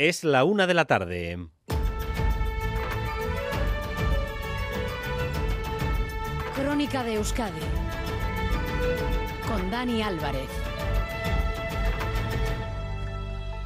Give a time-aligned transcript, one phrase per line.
[0.00, 1.36] Es la una de la tarde.
[6.56, 7.60] Crónica de Euskadi
[9.46, 10.48] con Dani Álvarez.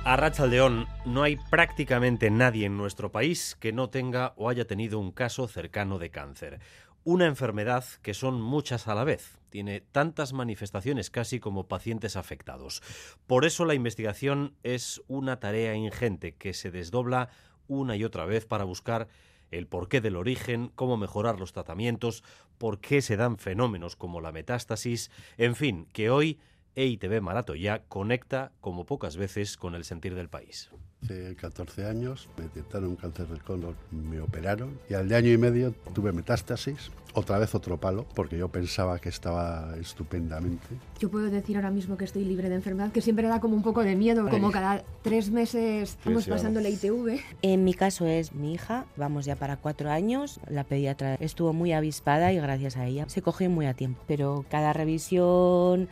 [0.03, 4.99] A Rachaldeón, no hay prácticamente nadie en nuestro país que no tenga o haya tenido
[4.99, 6.59] un caso cercano de cáncer.
[7.05, 9.39] Una enfermedad que son muchas a la vez.
[9.55, 12.83] Tiene tantas manifestaciones casi como pacientes afectados.
[13.29, 17.29] Por eso la investigación es una tarea ingente que se desdobla
[17.69, 19.07] una y otra vez para buscar
[19.53, 22.25] el porqué del origen, cómo mejorar los tratamientos,
[22.59, 26.41] por qué se dan fenómenos como la metástasis, en fin, que hoy
[26.75, 30.73] EITB Maratoya conecta como pocas veces con el sentir del país.
[31.05, 35.31] Hace 14 años me detectaron un cáncer del colon, me operaron y al de año
[35.31, 40.67] y medio tuve metástasis, otra vez otro palo, porque yo pensaba que estaba estupendamente.
[40.99, 43.63] Yo puedo decir ahora mismo que estoy libre de enfermedad, que siempre da como un
[43.63, 47.21] poco de miedo, como cada tres meses vamos pasando la ITV.
[47.43, 51.73] En mi caso es mi hija, vamos ya para cuatro años, la pediatra estuvo muy
[51.73, 55.89] avispada y gracias a ella se cogió muy a tiempo, pero cada revisión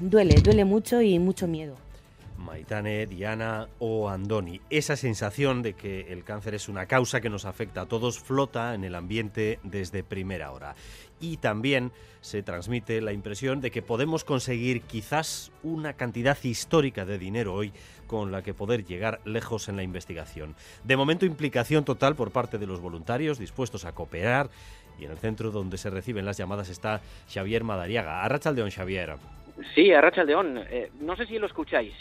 [0.00, 1.83] duele, duele mucho y mucho miedo.
[2.44, 4.60] Maitane, Diana o Andoni.
[4.70, 8.74] Esa sensación de que el cáncer es una causa que nos afecta a todos flota
[8.74, 10.76] en el ambiente desde primera hora.
[11.20, 17.18] Y también se transmite la impresión de que podemos conseguir quizás una cantidad histórica de
[17.18, 17.72] dinero hoy
[18.06, 20.54] con la que poder llegar lejos en la investigación.
[20.84, 24.50] De momento implicación total por parte de los voluntarios dispuestos a cooperar
[24.98, 27.00] y en el centro donde se reciben las llamadas está
[27.32, 28.22] Xavier Madariaga.
[28.22, 29.16] Arrachaldeón, Xavier.
[29.74, 30.58] Sí, Arrachaldeón.
[30.68, 31.94] Eh, no sé si lo escucháis.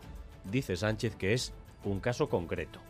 [0.51, 1.53] Dice Sánchez que es
[1.85, 2.81] un caso concreto.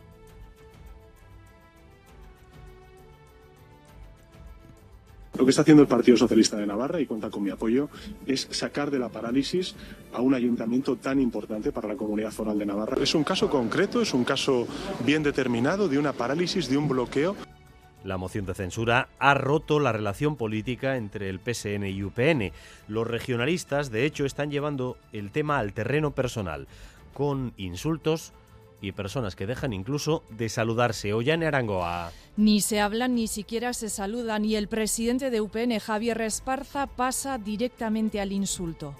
[5.37, 7.89] Lo que está haciendo el Partido Socialista de Navarra, y cuenta con mi apoyo,
[8.25, 9.75] es sacar de la parálisis
[10.13, 13.03] a un ayuntamiento tan importante para la comunidad foral de Navarra.
[13.03, 14.65] Es un caso concreto, es un caso
[15.05, 17.35] bien determinado de una parálisis, de un bloqueo.
[18.05, 22.53] La moción de censura ha roto la relación política entre el PSN y UPN.
[22.87, 26.67] Los regionalistas, de hecho, están llevando el tema al terreno personal,
[27.13, 28.31] con insultos,
[28.81, 31.13] y personas que dejan incluso de saludarse.
[31.13, 32.11] Ollane Arangoa.
[32.37, 37.37] Ni se hablan ni siquiera se saludan y el presidente de UPN, Javier Esparza, pasa
[37.37, 38.95] directamente al insulto.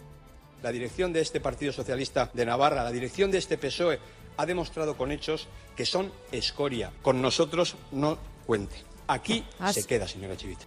[0.63, 3.99] La dirección de este Partido Socialista de Navarra, la dirección de este PSOE,
[4.37, 6.91] ha demostrado con hechos que son escoria.
[7.01, 8.75] Con nosotros no cuente.
[9.07, 10.65] Aquí se queda, señora Chivita.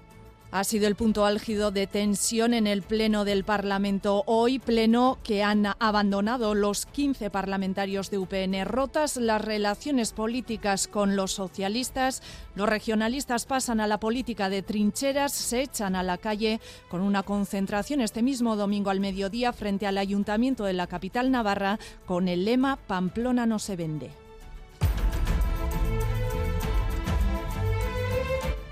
[0.51, 4.23] Ha sido el punto álgido de tensión en el Pleno del Parlamento.
[4.25, 8.65] Hoy, Pleno que han abandonado los 15 parlamentarios de UPN.
[8.65, 12.23] Rotas las relaciones políticas con los socialistas,
[12.55, 17.25] los regionalistas pasan a la política de trincheras, se echan a la calle con una
[17.25, 22.47] concentración este mismo domingo al mediodía frente al Ayuntamiento de la capital navarra con el
[22.47, 24.28] lema Pamplona no se vende.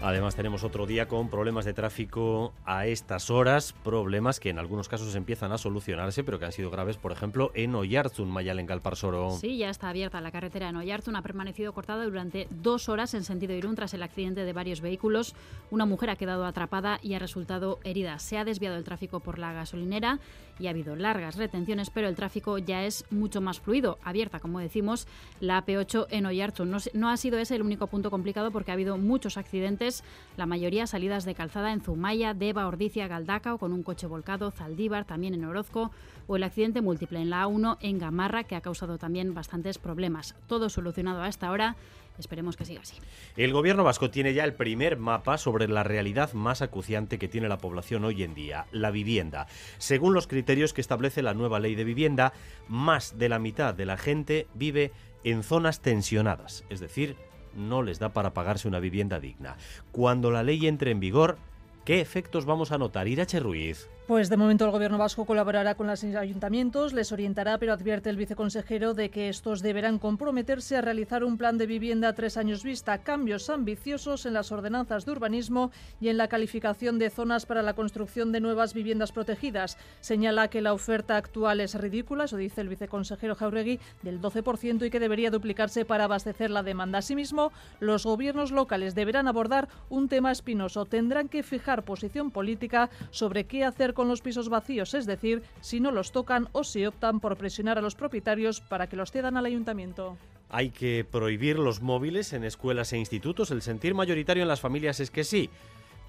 [0.06, 4.88] Además tenemos otro día con problemas de tráfico a estas horas, problemas que en algunos
[4.88, 9.32] casos empiezan a solucionarse, pero que han sido graves, por ejemplo, en Oyarzun, Mayalen Galparsoro.
[9.32, 13.24] Sí, ya está abierta la carretera en Oyarzun, ha permanecido cortada durante dos horas en
[13.24, 15.34] sentido Irún tras el accidente de varios vehículos.
[15.72, 18.20] Una mujer ha quedado atrapada y ha resultado herida.
[18.20, 20.20] Se ha desviado el tráfico por la gasolinera
[20.60, 23.98] y ha habido largas retenciones, pero el tráfico ya es mucho más fluido.
[24.04, 25.08] Abierta, como decimos,
[25.40, 26.70] la AP8 en Oyarzun.
[26.70, 29.95] No, no ha sido ese el único punto complicado porque ha habido muchos accidentes
[30.36, 35.04] la mayoría salidas de calzada en Zumaya, Deva, Ordicia, Galdacao, con un coche volcado, Zaldívar,
[35.04, 35.90] también en Orozco,
[36.26, 40.34] o el accidente múltiple en la A1 en Gamarra, que ha causado también bastantes problemas.
[40.46, 41.76] Todo solucionado a esta hora.
[42.18, 42.96] Esperemos que siga así.
[43.36, 47.48] El gobierno vasco tiene ya el primer mapa sobre la realidad más acuciante que tiene
[47.48, 49.46] la población hoy en día, la vivienda.
[49.78, 52.32] Según los criterios que establece la nueva ley de vivienda,
[52.68, 54.92] más de la mitad de la gente vive
[55.24, 57.16] en zonas tensionadas, es decir,
[57.56, 59.56] no les da para pagarse una vivienda digna.
[59.92, 61.38] Cuando la ley entre en vigor,
[61.84, 63.08] ¿qué efectos vamos a notar?
[63.08, 63.88] Irache Ruiz.
[64.06, 68.16] Pues de momento el Gobierno vasco colaborará con los ayuntamientos, les orientará, pero advierte el
[68.16, 72.62] viceconsejero de que estos deberán comprometerse a realizar un plan de vivienda a tres años
[72.62, 77.62] vista, cambios ambiciosos en las ordenanzas de urbanismo y en la calificación de zonas para
[77.62, 79.76] la construcción de nuevas viviendas protegidas.
[80.00, 84.90] Señala que la oferta actual es ridícula, eso dice el viceconsejero Jauregui, del 12% y
[84.90, 86.98] que debería duplicarse para abastecer la demanda.
[86.98, 87.50] Asimismo,
[87.80, 90.84] los gobiernos locales deberán abordar un tema espinoso.
[90.84, 95.80] Tendrán que fijar posición política sobre qué hacer con los pisos vacíos, es decir, si
[95.80, 99.36] no los tocan o si optan por presionar a los propietarios para que los cedan
[99.36, 100.16] al ayuntamiento.
[100.48, 103.50] Hay que prohibir los móviles en escuelas e institutos.
[103.50, 105.50] El sentir mayoritario en las familias es que sí,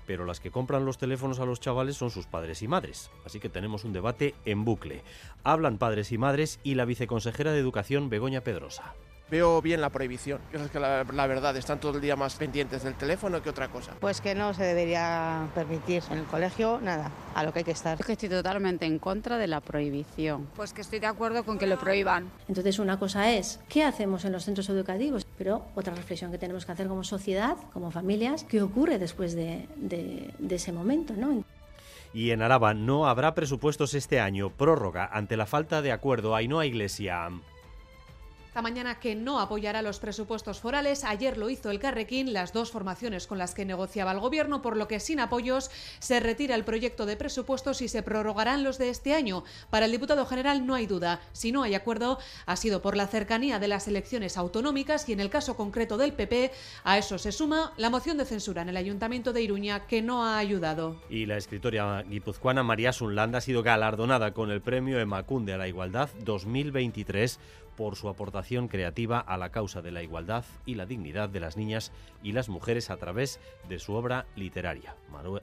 [0.05, 3.09] pero las que compran los teléfonos a los chavales son sus padres y madres.
[3.25, 5.01] Así que tenemos un debate en bucle.
[5.43, 8.93] Hablan padres y madres y la viceconsejera de Educación, Begoña Pedrosa
[9.29, 10.39] veo bien la prohibición.
[10.53, 13.93] Es que la, verdad, están todo el día más pendientes del teléfono que otra cosa.
[13.99, 17.71] Pues que no se debería permitir en el colegio nada, a lo que hay que
[17.71, 17.99] estar.
[17.99, 20.47] Es que estoy totalmente en contra de la prohibición.
[20.55, 22.29] Pues que estoy de acuerdo con que lo prohíban.
[22.47, 25.25] Entonces una cosa es, ¿qué hacemos en los centros educativos?
[25.37, 29.67] Pero otra reflexión que tenemos que hacer como sociedad, como familias, ¿qué ocurre después de,
[29.75, 31.13] de, de ese momento?
[31.15, 31.43] ¿no?
[32.13, 34.49] Y en Araba no habrá presupuestos este año.
[34.49, 36.35] Prórroga ante la falta de acuerdo.
[36.35, 37.29] Ainhoa Iglesia
[38.61, 41.03] mañana que no apoyará los presupuestos forales.
[41.03, 44.77] Ayer lo hizo el Carrequín, las dos formaciones con las que negociaba el Gobierno, por
[44.77, 45.69] lo que sin apoyos
[45.99, 49.43] se retira el proyecto de presupuestos y se prorrogarán los de este año.
[49.69, 51.21] Para el diputado general no hay duda.
[51.33, 55.19] Si no hay acuerdo, ha sido por la cercanía de las elecciones autonómicas y en
[55.19, 56.51] el caso concreto del PP,
[56.83, 60.25] a eso se suma la moción de censura en el Ayuntamiento de Iruña que no
[60.25, 61.01] ha ayudado.
[61.09, 65.67] Y la escritora guipuzcoana María Sunlanda ha sido galardonada con el premio Emacunde a la
[65.67, 67.39] Igualdad 2023
[67.77, 71.55] por su aportación creativa a la causa de la igualdad y la dignidad de las
[71.55, 71.93] niñas
[72.23, 73.39] y las mujeres a través
[73.69, 74.95] de su obra literaria.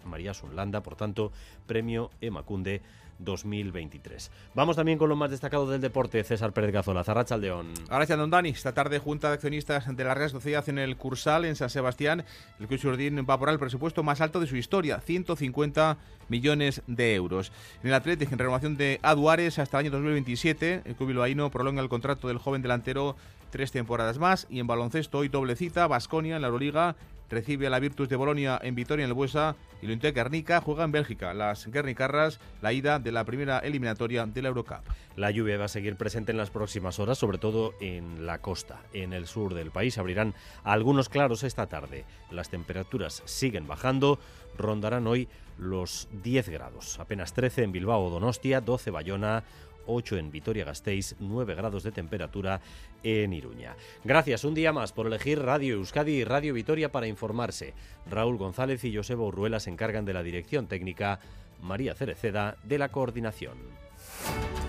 [0.05, 1.33] María Sunlanda, por tanto,
[1.67, 2.83] premio Emacunde
[3.19, 4.31] 2023.
[4.55, 7.75] Vamos también con lo más destacado del deporte, César Pérez Gazola, Zarrachaldeón.
[7.89, 8.51] Gracias, don Dani.
[8.51, 12.25] Esta tarde, Junta de Accionistas de la Real Sociedad en el Cursal, en San Sebastián.
[12.61, 17.15] El Club Urdín va por el presupuesto más alto de su historia, 150 millones de
[17.15, 17.53] euros.
[17.83, 21.83] En el Atlético, en renovación de Aduares hasta el año 2027, el Club Bilbaíno prolonga
[21.83, 23.17] el contrato del joven delantero
[23.51, 24.47] tres temporadas más.
[24.51, 26.97] Y en baloncesto, hoy doble cita, Basconia en la Euroliga
[27.31, 30.85] recibe a la Virtus de Bolonia en Vitoria en el Buesa y lo Guernica juega
[30.85, 31.35] en Bélgica.
[31.35, 34.85] Las Guernicarras, la ida de la primera eliminatoria de la Eurocup.
[35.17, 38.81] La lluvia va a seguir presente en las próximas horas, sobre todo en la costa.
[38.93, 42.05] En el sur del país abrirán algunos claros esta tarde.
[42.31, 44.19] Las temperaturas siguen bajando,
[44.57, 45.29] rondarán hoy
[45.59, 49.45] los 10 grados, apenas 13 en Bilbao Donostia, 12 Bayona,
[49.87, 52.61] 8 en Vitoria-Gasteiz, 9 grados de temperatura
[53.03, 53.77] en Iruña.
[54.05, 57.75] Gracias un día más por elegir Radio Euskadi y Radio Vitoria para informarse.
[58.11, 61.21] Raúl González y Joseba Urruela se encargan de la dirección técnica,
[61.61, 63.59] María Cereceda de la coordinación.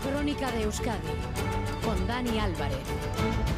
[0.04, 1.08] Crónica de Euskadi
[1.84, 3.55] con Dani Álvarez.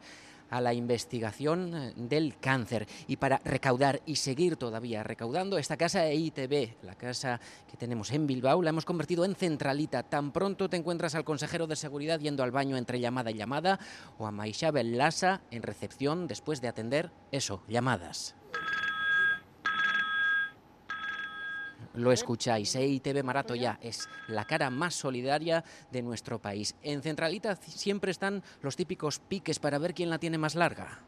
[0.50, 6.08] a la investigación eh, del cáncer y para recaudar y seguir todavía recaudando esta casa
[6.08, 10.04] EITB, la casa que tenemos en Bilbao, la hemos convertido en centralita.
[10.04, 13.80] Tan pronto te encuentras al consejero de seguridad yendo al baño entre llamada y llamada
[14.18, 18.38] o a Maishabel Lasa en recepción después de atender eso, llamadas.
[21.93, 26.75] Lo escucháis, EITB Marato ya es la cara más solidaria de nuestro país.
[26.84, 31.00] En Centralita siempre están los típicos piques para ver quién la tiene más larga.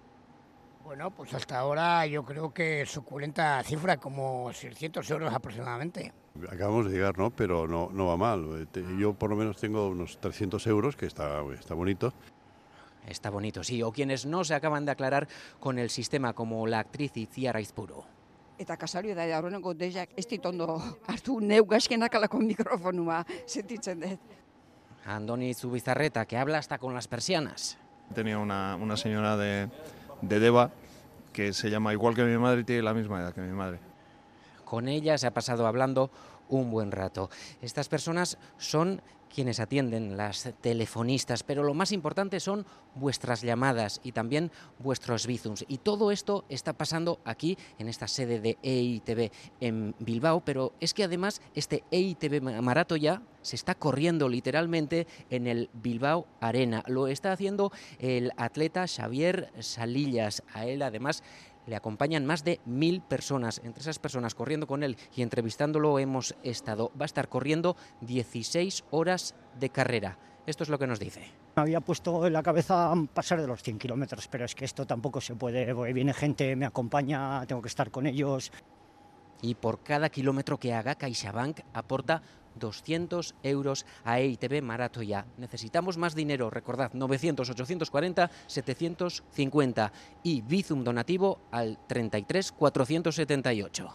[0.83, 6.11] Bueno, pues hasta ahora yo creo que suculenta cifra, como 600 euros aproximadamente.
[6.49, 7.29] Acabamos de llegar, ¿no?
[7.29, 8.67] Pero no, no va mal.
[8.97, 12.13] Yo por lo menos tengo unos 300 euros, que está, está bonito.
[13.07, 13.81] Está bonito, sí.
[13.83, 15.27] O quienes no se acaban de aclarar
[15.59, 18.05] con el sistema, como la actriz Itziar Aizpuro.
[18.61, 20.75] Eta kasario da aurreneko deiak ez dit ondo
[21.09, 24.35] hartu neu gaskenakalako mikrofonua sentitzen dut.
[25.05, 27.77] Andoni Zubizarreta, que habla hasta con las persianas.
[28.13, 29.67] Tenía una, una señora de,
[30.21, 30.69] de Deva
[31.33, 33.79] que se llama igual que mi madre y tiene la misma edad que mi madre.
[34.63, 36.11] Con ella se ha pasado hablando
[36.49, 37.29] un buen rato.
[37.61, 39.01] Estas personas son
[39.33, 45.65] quienes atienden, las telefonistas, pero lo más importante son vuestras llamadas y también vuestros bizums.
[45.67, 50.93] Y todo esto está pasando aquí en esta sede de EITB en Bilbao, pero es
[50.93, 56.83] que además este EITB Marato ya se está corriendo literalmente en el Bilbao Arena.
[56.87, 60.43] Lo está haciendo el atleta Xavier Salillas.
[60.53, 61.23] A él además
[61.65, 63.61] le acompañan más de mil personas.
[63.63, 66.91] Entre esas personas corriendo con él y entrevistándolo hemos estado.
[66.99, 70.17] Va a estar corriendo 16 horas de carrera.
[70.45, 71.21] Esto es lo que nos dice.
[71.55, 74.87] Me había puesto en la cabeza pasar de los 100 kilómetros, pero es que esto
[74.87, 75.73] tampoco se puede.
[75.93, 78.51] Viene gente, me acompaña, tengo que estar con ellos.
[79.41, 82.21] Y por cada kilómetro que haga, CaixaBank aporta
[82.55, 85.25] 200 euros a EITB Maratoya.
[85.37, 89.91] Necesitamos más dinero, recordad, 900-840-750
[90.23, 93.93] y Bizum donativo al 33 478.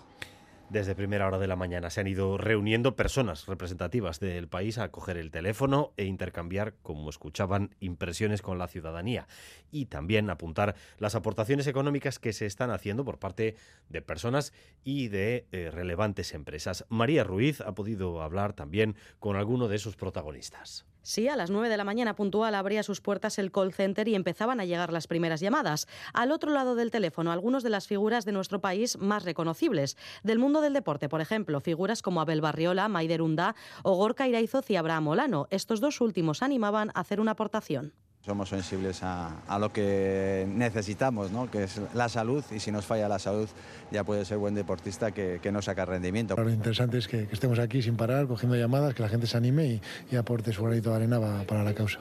[0.68, 4.90] Desde primera hora de la mañana se han ido reuniendo personas representativas del país a
[4.90, 9.28] coger el teléfono e intercambiar, como escuchaban, impresiones con la ciudadanía
[9.70, 13.54] y también apuntar las aportaciones económicas que se están haciendo por parte
[13.88, 16.84] de personas y de eh, relevantes empresas.
[16.88, 20.84] María Ruiz ha podido hablar también con alguno de esos protagonistas.
[21.06, 24.16] Sí, a las 9 de la mañana puntual abría sus puertas el call center y
[24.16, 25.86] empezaban a llegar las primeras llamadas.
[26.12, 29.96] Al otro lado del teléfono, algunos de las figuras de nuestro país más reconocibles.
[30.24, 34.68] Del mundo del deporte, por ejemplo, figuras como Abel Barriola, Maider Unda o Gorka Iraizoz
[34.68, 35.46] y Abraham Molano.
[35.50, 37.92] Estos dos últimos animaban a hacer una aportación.
[38.26, 41.48] Somos sensibles a, lo que necesitamos, ¿no?
[41.48, 43.48] que es la salud, y si nos falla la salud
[43.92, 46.34] ya puede ser buen deportista que, no saca rendimiento.
[46.34, 49.80] Lo interesante es que, estemos aquí sin parar, cogiendo llamadas, que la gente se anime
[50.10, 52.00] y, aporte su granito de arena para la causa.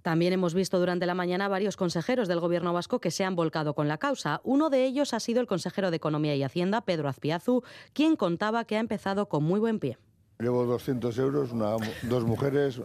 [0.00, 3.74] También hemos visto durante la mañana varios consejeros del Gobierno vasco que se han volcado
[3.74, 4.40] con la causa.
[4.44, 8.64] Uno de ellos ha sido el consejero de Economía y Hacienda, Pedro Azpiazu, quien contaba
[8.64, 9.98] que ha empezado con muy buen pie.
[10.40, 11.50] Llevo 200 euros,
[12.02, 12.80] dos mujeres,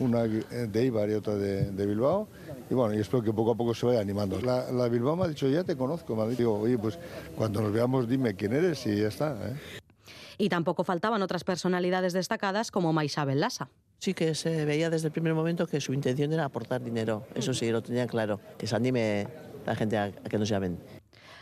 [0.00, 2.28] una de Ibar y otra de, Bilbao.
[2.68, 4.38] Y bueno, y espero que poco a poco se vaya animando.
[4.42, 6.98] La, la, Bilbao me ha dicho, ya te conozco, me ha dicho, oye, pues
[7.36, 9.32] cuando nos veamos dime quién eres y ya está.
[9.32, 9.56] ¿eh?
[10.36, 13.70] Y tampoco faltaban otras personalidades destacadas como Maisabel Lassa.
[13.98, 17.54] Sí que se veía desde el primer momento que su intención era aportar dinero, eso
[17.54, 19.26] sí, lo tenía claro, que se anime
[19.64, 20.78] la gente a que nos llamen.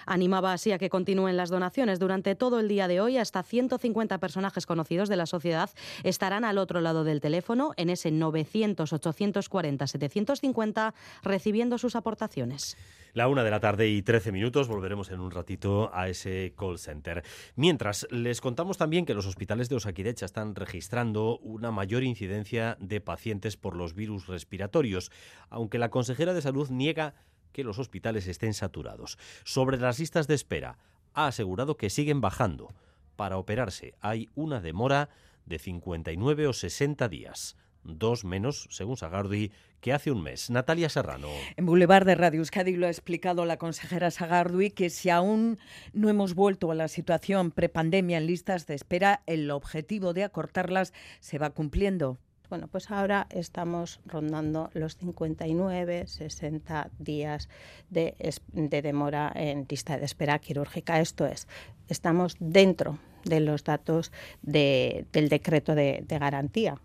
[0.08, 1.98] Animaba así a que continúen las donaciones.
[1.98, 5.68] Durante todo el día de hoy, hasta 150 personajes conocidos de la sociedad
[6.02, 12.78] estarán al otro lado del teléfono, en ese 900-840-750, recibiendo sus aportaciones.
[13.12, 16.78] La una de la tarde y 13 minutos, volveremos en un ratito a ese call
[16.78, 17.22] center.
[17.54, 23.02] Mientras, les contamos también que los hospitales de Osakidecha están registrando una mayor incidencia de
[23.02, 25.12] pacientes por los virus respiratorios,
[25.50, 27.12] aunque la consejera de salud niega
[27.52, 29.18] que los hospitales estén saturados.
[29.44, 30.78] Sobre las listas de espera,
[31.14, 32.74] ha asegurado que siguen bajando.
[33.16, 35.08] Para operarse hay una demora
[35.46, 37.56] de 59 o 60 días
[37.88, 39.50] dos menos, según Sagardi,
[39.80, 40.50] que hace un mes.
[40.50, 41.28] Natalia Serrano.
[41.56, 45.58] En Boulevard de Radio Euskadi lo ha explicado la consejera Sagardi que si aún
[45.92, 50.92] no hemos vuelto a la situación prepandemia en listas de espera, el objetivo de acortarlas
[51.20, 52.18] se va cumpliendo.
[52.48, 57.48] Bueno, pues ahora estamos rondando los 59, 60 días
[57.90, 58.14] de,
[58.52, 60.98] demora en lista de espera quirúrgica.
[60.98, 61.46] Esto es,
[61.88, 66.80] estamos dentro de los datos del decreto de garantía.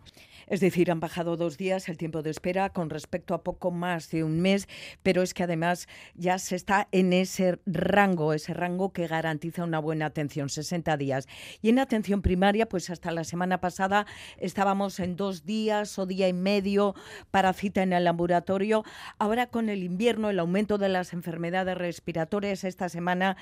[0.53, 4.11] Es decir, han bajado dos días el tiempo de espera con respecto a poco más
[4.11, 4.67] de un mes,
[5.01, 9.79] pero es que además ya se está en ese rango, ese rango que garantiza una
[9.79, 11.27] buena atención, 60 días.
[11.63, 14.05] Y en atención primaria, pues hasta la semana pasada
[14.37, 16.93] estábamos en dos días o día y medio
[17.31, 18.83] para cita en el ambulatorio.
[19.17, 23.37] Ahora con el invierno, el aumento de las enfermedades respiratorias, esta semana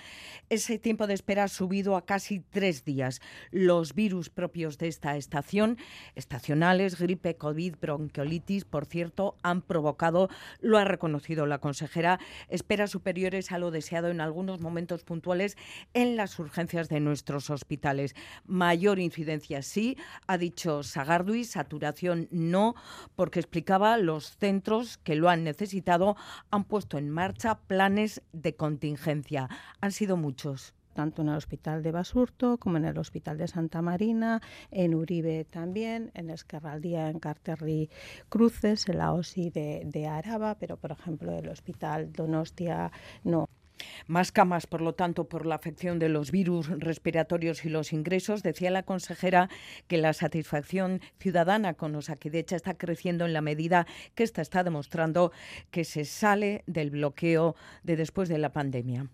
[0.50, 3.20] ese tiempo de espera ha subido a casi tres días.
[3.52, 5.78] Los virus propios de esta estación,
[6.16, 10.30] estacionales, gripe, COVID, bronquiolitis, por cierto, han provocado,
[10.60, 15.58] lo ha reconocido la consejera, esperas superiores a lo deseado en algunos momentos puntuales
[15.94, 18.16] en las urgencias de nuestros hospitales.
[18.46, 22.76] Mayor incidencia sí, ha dicho Sagardui, saturación no,
[23.16, 26.16] porque explicaba los centros que lo han necesitado
[26.50, 29.50] han puesto en marcha planes de contingencia.
[29.82, 33.82] Han sido muchos tanto en el Hospital de Basurto como en el Hospital de Santa
[33.82, 37.90] Marina, en Uribe también, en Esquerraldía, en Carterri
[38.30, 42.92] Cruces, en la OSI de, Araba, pero por ejemplo el Hospital Donostia
[43.24, 43.48] no.
[44.06, 48.44] Más camas, por lo tanto, por la afección de los virus respiratorios y los ingresos.
[48.44, 49.50] Decía la consejera
[49.88, 55.32] que la satisfacción ciudadana con Osakidecha está creciendo en la medida que esta está demostrando
[55.72, 59.10] que se sale del bloqueo de después de la pandemia.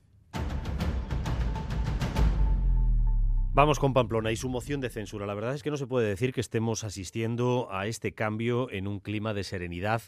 [3.57, 5.25] Vamos con Pamplona y su moción de censura.
[5.25, 8.87] La verdad es que no se puede decir que estemos asistiendo a este cambio en
[8.87, 10.03] un clima de serenidad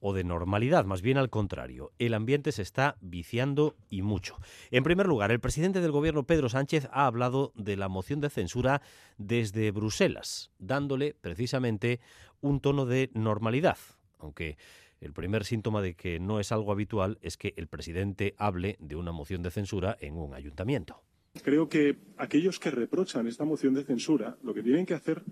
[0.00, 1.92] o de normalidad, más bien al contrario.
[2.00, 4.36] El ambiente se está viciando y mucho.
[4.72, 8.30] En primer lugar, el presidente del gobierno, Pedro Sánchez, ha hablado de la moción de
[8.30, 8.82] censura
[9.16, 12.00] desde Bruselas, dándole precisamente
[12.40, 13.78] un tono de normalidad,
[14.18, 14.58] aunque
[15.00, 18.96] el primer síntoma de que no es algo habitual es que el presidente hable de
[18.96, 21.04] una moción de censura en un ayuntamiento.
[21.42, 25.22] Creo que aquellos que reprochan esta moción de censura lo que tienen que hacer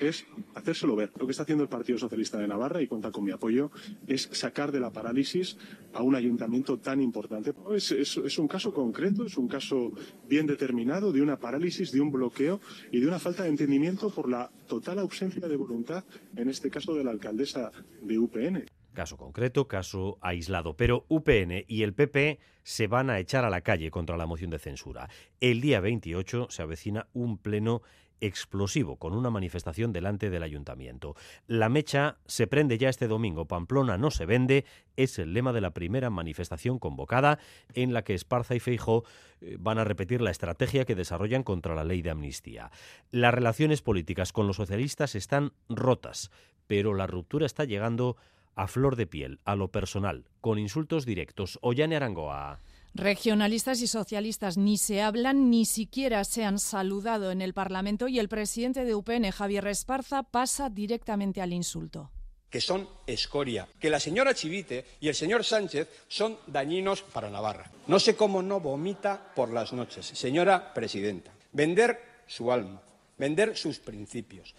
[0.00, 1.12] es hacérselo ver.
[1.18, 3.70] Lo que está haciendo el Partido Socialista de Navarra, y cuenta con mi apoyo,
[4.06, 5.56] es sacar de la parálisis
[5.92, 7.52] a un ayuntamiento tan importante.
[7.74, 9.92] Es, es, un caso concreto, es un caso
[10.28, 14.28] bien determinado de una parálisis, de un bloqueo y de una falta de entendimiento por
[14.28, 16.04] la total ausencia de voluntad,
[16.36, 17.70] en este caso de la alcaldesa
[18.02, 18.64] de UPN.
[18.92, 20.76] Caso concreto, caso aislado.
[20.76, 24.50] Pero UPN y el PP se van a echar a la calle contra la moción
[24.50, 25.08] de censura.
[25.40, 27.82] El día 28 se avecina un pleno
[28.22, 31.16] explosivo con una manifestación delante del ayuntamiento.
[31.48, 33.46] La mecha se prende ya este domingo.
[33.46, 34.64] Pamplona no se vende
[34.96, 37.40] es el lema de la primera manifestación convocada
[37.74, 39.04] en la que Esparza y Feijó
[39.40, 42.70] eh, van a repetir la estrategia que desarrollan contra la ley de amnistía.
[43.10, 46.30] Las relaciones políticas con los socialistas están rotas,
[46.68, 48.22] pero la ruptura está llegando a
[48.66, 51.58] flor de piel, a lo personal, con insultos directos.
[51.62, 52.60] Ollane Arangoa.
[52.94, 58.18] Regionalistas y socialistas ni se hablan, ni siquiera se han saludado en el Parlamento y
[58.18, 62.10] el presidente de UPN, Javier Esparza, pasa directamente al insulto
[62.52, 67.70] que son escoria, que la señora Chivite y el señor Sánchez son dañinos para Navarra.
[67.86, 70.04] No sé cómo no vomita por las noches.
[70.04, 72.82] Señora presidenta, vender su alma,
[73.16, 74.54] vender sus principios,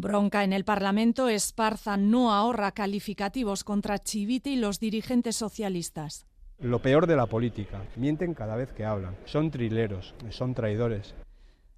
[0.00, 6.26] Bronca en el Parlamento, Esparza no ahorra calificativos contra Chivite y los dirigentes socialistas.
[6.58, 11.14] Lo peor de la política, mienten cada vez que hablan, son trileros, son traidores.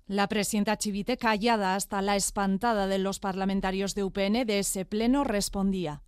[0.08, 5.24] La presidenta Chivite, callada hasta la espantada de los parlamentarios de UPN de ese pleno,
[5.24, 6.02] respondía.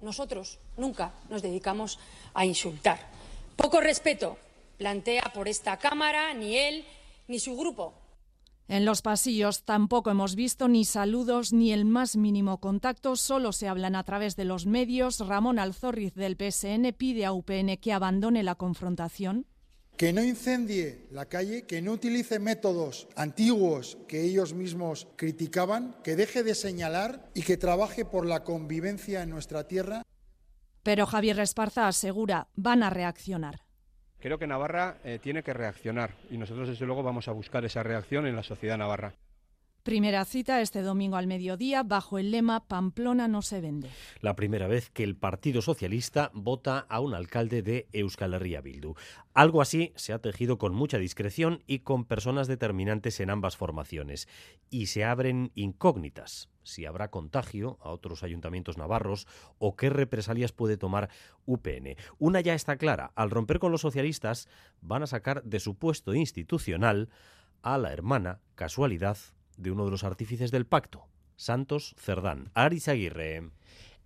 [0.00, 1.98] Nosotros nunca nos dedicamos
[2.32, 2.98] a insultar.
[3.56, 4.38] Poco respeto
[4.78, 6.84] plantea por esta Cámara ni él
[7.28, 7.99] ni su grupo.
[8.70, 13.66] En los pasillos tampoco hemos visto ni saludos ni el más mínimo contacto, solo se
[13.66, 15.18] hablan a través de los medios.
[15.26, 19.44] Ramón Alzorriz del PSN pide a UPN que abandone la confrontación.
[19.96, 26.14] Que no incendie la calle, que no utilice métodos antiguos que ellos mismos criticaban, que
[26.14, 30.04] deje de señalar y que trabaje por la convivencia en nuestra tierra.
[30.84, 33.62] Pero Javier Esparza asegura, van a reaccionar.
[34.20, 37.82] Creo que Navarra eh, tiene que reaccionar y nosotros desde luego vamos a buscar esa
[37.82, 39.14] reacción en la sociedad navarra.
[39.82, 43.88] Primera cita este domingo al mediodía bajo el lema Pamplona no se vende.
[44.20, 48.92] La primera vez que el Partido Socialista vota a un alcalde de Euskal Herria Bildu.
[49.32, 54.28] Algo así se ha tejido con mucha discreción y con personas determinantes en ambas formaciones.
[54.68, 59.26] Y se abren incógnitas si habrá contagio a otros ayuntamientos navarros
[59.58, 61.10] o qué represalias puede tomar
[61.46, 61.96] UPN.
[62.18, 64.48] Una ya está clara, al romper con los socialistas
[64.80, 67.08] van a sacar de su puesto institucional
[67.62, 69.18] a la hermana, casualidad,
[69.56, 71.06] de uno de los artífices del pacto,
[71.36, 72.50] Santos Cerdán.
[72.54, 73.50] Aris Aguirre.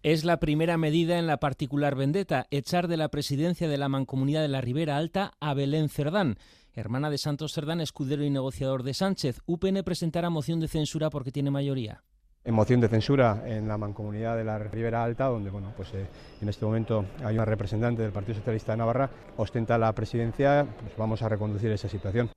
[0.02, 4.42] Es la primera medida en la particular vendetta, echar de la presidencia de la Mancomunidad
[4.42, 6.36] de la Ribera Alta a Belén Cerdán.
[6.74, 11.32] Hermana de Santos Cerdán, escudero y negociador de Sánchez, UPN presentará moción de censura porque
[11.32, 12.02] tiene mayoría
[12.44, 16.06] en moción de censura en la mancomunidad de la Ribera Alta, donde bueno, pues, eh,
[16.40, 20.96] en este momento hay una representante del Partido Socialista de Navarra, ostenta la presidencia, pues
[20.96, 22.30] vamos a reconducir esa situación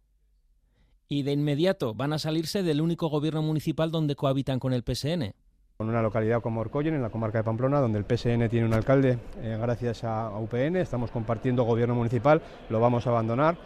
[1.09, 5.33] y de inmediato van a salirse del único gobierno municipal donde cohabitan con el PSN.
[5.79, 8.73] En una localidad como Orcoyen, en la comarca de Pamplona, donde el PSN tiene un
[8.73, 13.57] alcalde, eh, gracias a UPN, estamos compartiendo gobierno municipal, lo vamos a abandonar.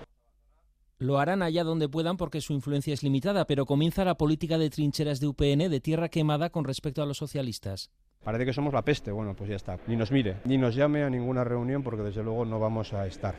[1.02, 4.70] Lo harán allá donde puedan porque su influencia es limitada, pero comienza la política de
[4.70, 7.90] trincheras de UPN de tierra quemada con respecto a los socialistas.
[8.24, 9.80] Parece que somos la peste, bueno, pues ya está.
[9.88, 13.08] Ni nos mire, ni nos llame a ninguna reunión porque desde luego no vamos a
[13.08, 13.34] estar.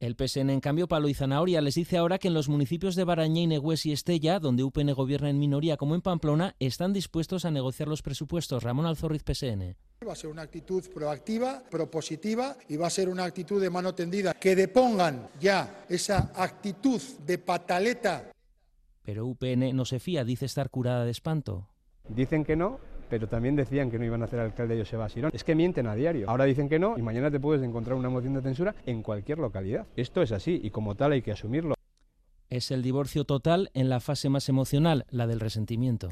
[0.00, 3.04] El PSN, en cambio, Palo y Zanahoria les dice ahora que en los municipios de
[3.04, 7.50] Barañé, Negües y Estella, donde UPN gobierna en minoría como en Pamplona, están dispuestos a
[7.50, 8.62] negociar los presupuestos.
[8.62, 9.76] Ramón Alzorriz, PSN.
[10.08, 13.94] Va a ser una actitud proactiva, propositiva y va a ser una actitud de mano
[13.94, 14.32] tendida.
[14.32, 18.32] Que depongan ya esa actitud de pataleta.
[19.02, 21.68] Pero UPN no se fía, dice estar curada de espanto.
[22.08, 22.80] Dicen que no,
[23.10, 25.30] pero también decían que no iban a hacer alcalde de Joseba Sirón.
[25.34, 26.30] Es que mienten a diario.
[26.30, 29.38] Ahora dicen que no y mañana te puedes encontrar una moción de censura en cualquier
[29.38, 29.86] localidad.
[29.96, 31.74] Esto es así y como tal hay que asumirlo.
[32.48, 36.08] Es el divorcio total en la fase más emocional, la del resentimiento.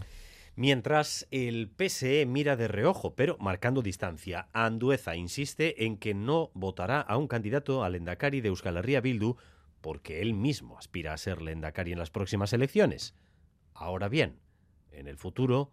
[0.55, 7.01] Mientras el PSE mira de reojo, pero marcando distancia, Andueza insiste en que no votará
[7.01, 9.37] a un candidato al Endacari de Euskal Herria Bildu
[9.81, 13.15] porque él mismo aspira a ser Lendakari en las próximas elecciones.
[13.73, 14.41] Ahora bien,
[14.91, 15.71] en el futuro,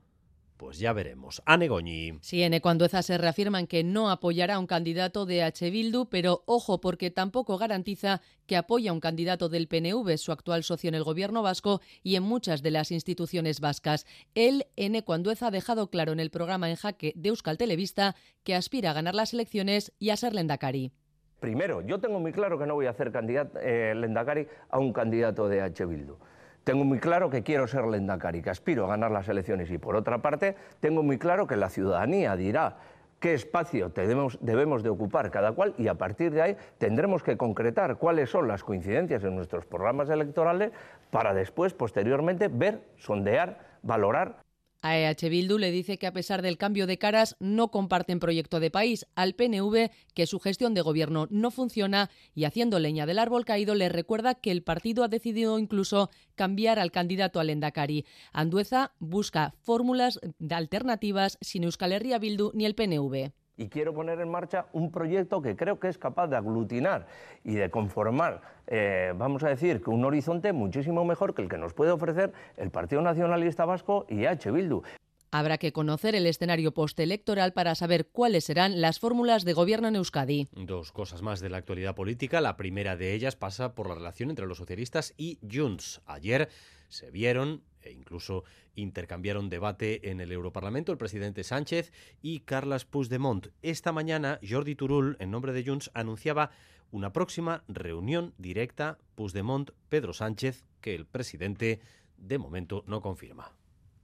[0.58, 1.41] pues ya veremos.
[1.46, 2.18] Anne Goñi.
[2.22, 5.70] Sí, en Ecuandueza se reafirman que no apoyará a un candidato de H.
[5.70, 10.63] Bildu, pero ojo, porque tampoco garantiza que apoya a un candidato del PNV, su actual
[10.63, 14.06] socio en el gobierno vasco y en muchas de las instituciones vascas.
[14.34, 18.56] Él, en Ecuandueza, ha dejado claro en el programa En Jaque de Euskal Televista que
[18.56, 20.91] aspira a ganar las elecciones y a ser Lendakari.
[21.39, 24.94] Primero, yo tengo muy claro que no voy a hacer candidato, eh, Lendakari a un
[24.94, 25.86] candidato de H.
[25.86, 26.18] Bildu.
[26.65, 29.95] Tengo muy claro que quiero ser Lendakari, que aspiro a ganar las elecciones y por
[29.95, 32.78] otra parte tengo muy claro que la ciudadanía dirá
[33.19, 37.38] qué espacio debemos, debemos de ocupar cada cual y a partir de ahí tendremos que
[37.38, 40.71] concretar cuáles son las coincidencias en nuestros programas electorales
[41.12, 44.38] para después, posteriormente, ver, sondear, valorar
[44.86, 48.60] a EH Bildu le dice que a pesar del cambio de caras no comparten proyecto
[48.60, 49.08] de país.
[49.15, 53.74] Al PNV que su gestión de gobierno no funciona y haciendo leña del árbol caído
[53.74, 58.06] le recuerda que el partido ha decidido incluso cambiar al candidato al Endacari.
[58.32, 60.19] Andueza busca fórmulas
[60.52, 65.41] alternativas sin Euskal Herria Bildu ni el PNV y quiero poner en marcha un proyecto
[65.41, 67.08] que creo que es capaz de aglutinar
[67.44, 71.58] y de conformar, eh, vamos a decir, que un horizonte muchísimo mejor que el que
[71.58, 74.52] nos puede ofrecer el Partido Nacionalista Vasco y H.
[74.52, 74.84] Bildu.
[75.32, 79.98] Habrá que conocer el escenario postelectoral para saber cuáles serán las fórmulas de gobierno en
[79.98, 80.48] Euskadi.
[80.54, 82.39] Dos cosas más de la actualidad política.
[82.39, 86.02] La primera de ellas pasa por la relación entre los socialistas y Junts.
[86.06, 86.48] Ayer
[86.88, 88.43] se vieron e incluso
[88.76, 93.48] intercambiaron debate en el Europarlamento el presidente Sánchez y Carles Puigdemont.
[93.62, 96.52] Esta mañana Jordi Turul, en nombre de Junts, anunciaba
[96.91, 101.80] una próxima reunión directa Puigdemont-Pedro Sánchez que el presidente
[102.17, 103.52] de momento no confirma.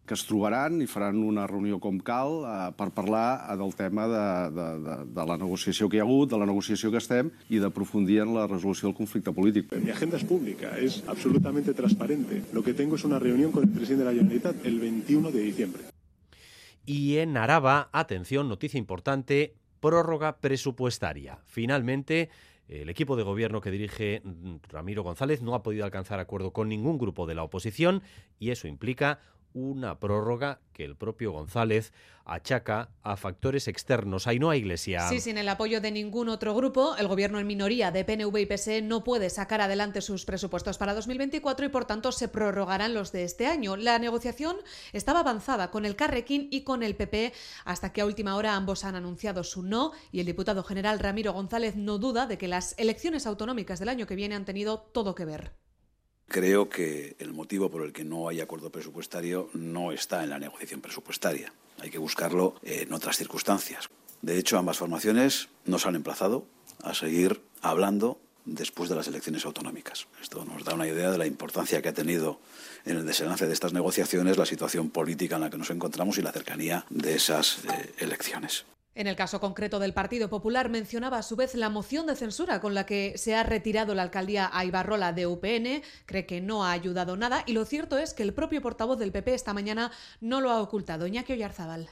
[0.06, 4.08] Que es trobaran i faran una reunió com cal eh, per parlar eh, del tema
[4.10, 7.32] de, de, de, de la negociació que hi ha hagut, de la negociació que estem
[7.50, 9.72] i d'aprofundir en la resolució del conflicte polític.
[9.78, 12.44] Mi agenda es pública, es absolutamente transparente.
[12.54, 15.42] Lo que tengo es una reunión con el presidente de la Generalitat el 21 de
[15.42, 15.84] diciembre.
[16.86, 21.40] Y en Araba, atención, noticia importante, prórroga presupuestaria.
[21.46, 22.30] Finalmente,
[22.68, 26.70] el equipo de gobierno que dirige mm, Ramiro González no ha podido alcanzar acuerdo con
[26.70, 28.02] ningún grupo de la oposición
[28.40, 29.20] y eso implica
[29.54, 31.94] una prórroga que el propio González
[32.26, 34.28] achaca a factores externos.
[34.28, 35.08] Ahí no hay iglesia.
[35.10, 38.46] Sí, sin el apoyo de ningún otro grupo, el gobierno en minoría de PNV y
[38.46, 43.12] PSE no puede sacar adelante sus presupuestos para 2024 y por tanto se prorrogarán los
[43.12, 43.76] de este año.
[43.76, 44.58] La negociación
[44.94, 47.34] estaba avanzada con el Carrequín y con el PP
[47.66, 51.34] hasta que a última hora ambos han anunciado su no y el diputado general Ramiro
[51.34, 55.16] González no duda de que las elecciones autonómicas del año que viene han tenido todo
[55.16, 55.52] que ver.
[56.32, 60.40] Creo que el motivo por el que no hay acuerdo presupuestario no está en la
[60.40, 61.52] negociación presupuestaria.
[61.82, 63.90] Hay que buscarlo en otras circunstancias.
[64.22, 66.46] De hecho, ambas formaciones nos han emplazado
[66.84, 70.08] a seguir hablando después de las elecciones autonómicas.
[70.22, 72.40] Esto nos da una idea de la importancia que ha tenido
[72.86, 76.22] en el desenlace de estas negociaciones la situación política en la que nos encontramos y
[76.22, 78.64] la cercanía de esas eh, elecciones.
[78.94, 82.60] En el caso concreto del Partido Popular mencionaba a su vez la moción de censura
[82.60, 86.72] con la que se ha retirado la alcaldía a de UPN, cree que no ha
[86.72, 90.42] ayudado nada y lo cierto es que el propio portavoz del PP esta mañana no
[90.42, 91.90] lo ha ocultado, Iñaki Oyarzábal.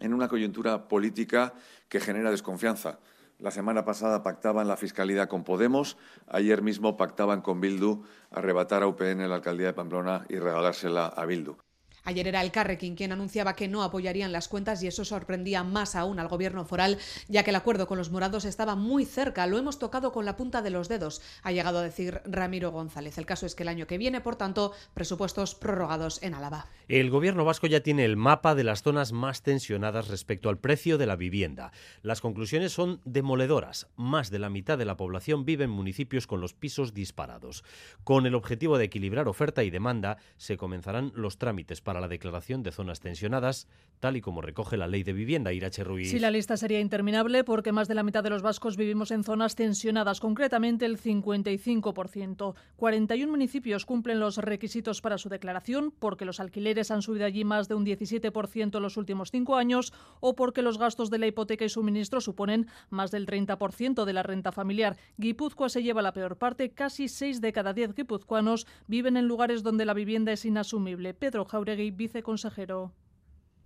[0.00, 1.54] En una coyuntura política
[1.88, 2.98] que genera desconfianza.
[3.38, 8.88] La semana pasada pactaban la fiscalidad con Podemos, ayer mismo pactaban con Bildu arrebatar a
[8.88, 11.56] UPN la alcaldía de Pamplona y regalársela a Bildu.
[12.04, 15.96] Ayer era el Carrequín quien anunciaba que no apoyarían las cuentas y eso sorprendía más
[15.96, 19.46] aún al gobierno foral, ya que el acuerdo con los morados estaba muy cerca.
[19.46, 23.18] Lo hemos tocado con la punta de los dedos, ha llegado a decir Ramiro González.
[23.18, 26.66] El caso es que el año que viene, por tanto, presupuestos prorrogados en Álava.
[26.88, 30.98] El gobierno vasco ya tiene el mapa de las zonas más tensionadas respecto al precio
[30.98, 31.72] de la vivienda.
[32.02, 33.88] Las conclusiones son demoledoras.
[33.96, 37.64] Más de la mitad de la población vive en municipios con los pisos disparados.
[38.04, 42.62] Con el objetivo de equilibrar oferta y demanda, se comenzarán los trámites para la declaración
[42.62, 43.66] de zonas tensionadas,
[43.98, 45.52] tal y como recoge la ley de vivienda.
[45.52, 46.10] Irache Ruiz.
[46.10, 49.24] Sí, la lista sería interminable porque más de la mitad de los vascos vivimos en
[49.24, 52.54] zonas tensionadas, concretamente el 55%.
[52.76, 57.68] 41 municipios cumplen los requisitos para su declaración porque los alquileres han subido allí más
[57.68, 61.64] de un 17% en los últimos cinco años o porque los gastos de la hipoteca
[61.64, 64.96] y suministro suponen más del 30% de la renta familiar.
[65.16, 66.70] Guipúzcoa se lleva la peor parte.
[66.70, 71.14] Casi 6 de cada 10 guipuzcoanos viven en lugares donde la vivienda es inasumible.
[71.14, 71.79] Pedro Jauregui,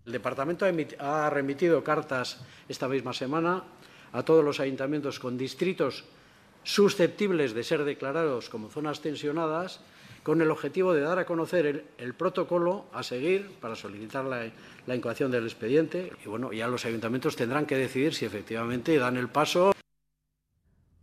[0.06, 0.66] El departamento
[0.98, 3.64] ha remitido cartas esta misma semana
[4.12, 6.04] a todos los ayuntamientos con distritos
[6.62, 9.80] susceptibles de ser declarados como zonas tensionadas
[10.22, 14.50] con el objetivo de dar a conocer el, el protocolo a seguir para solicitar la,
[14.86, 16.12] la incoación del expediente.
[16.24, 19.74] Y bueno, ya los ayuntamientos tendrán que decidir si efectivamente dan el paso.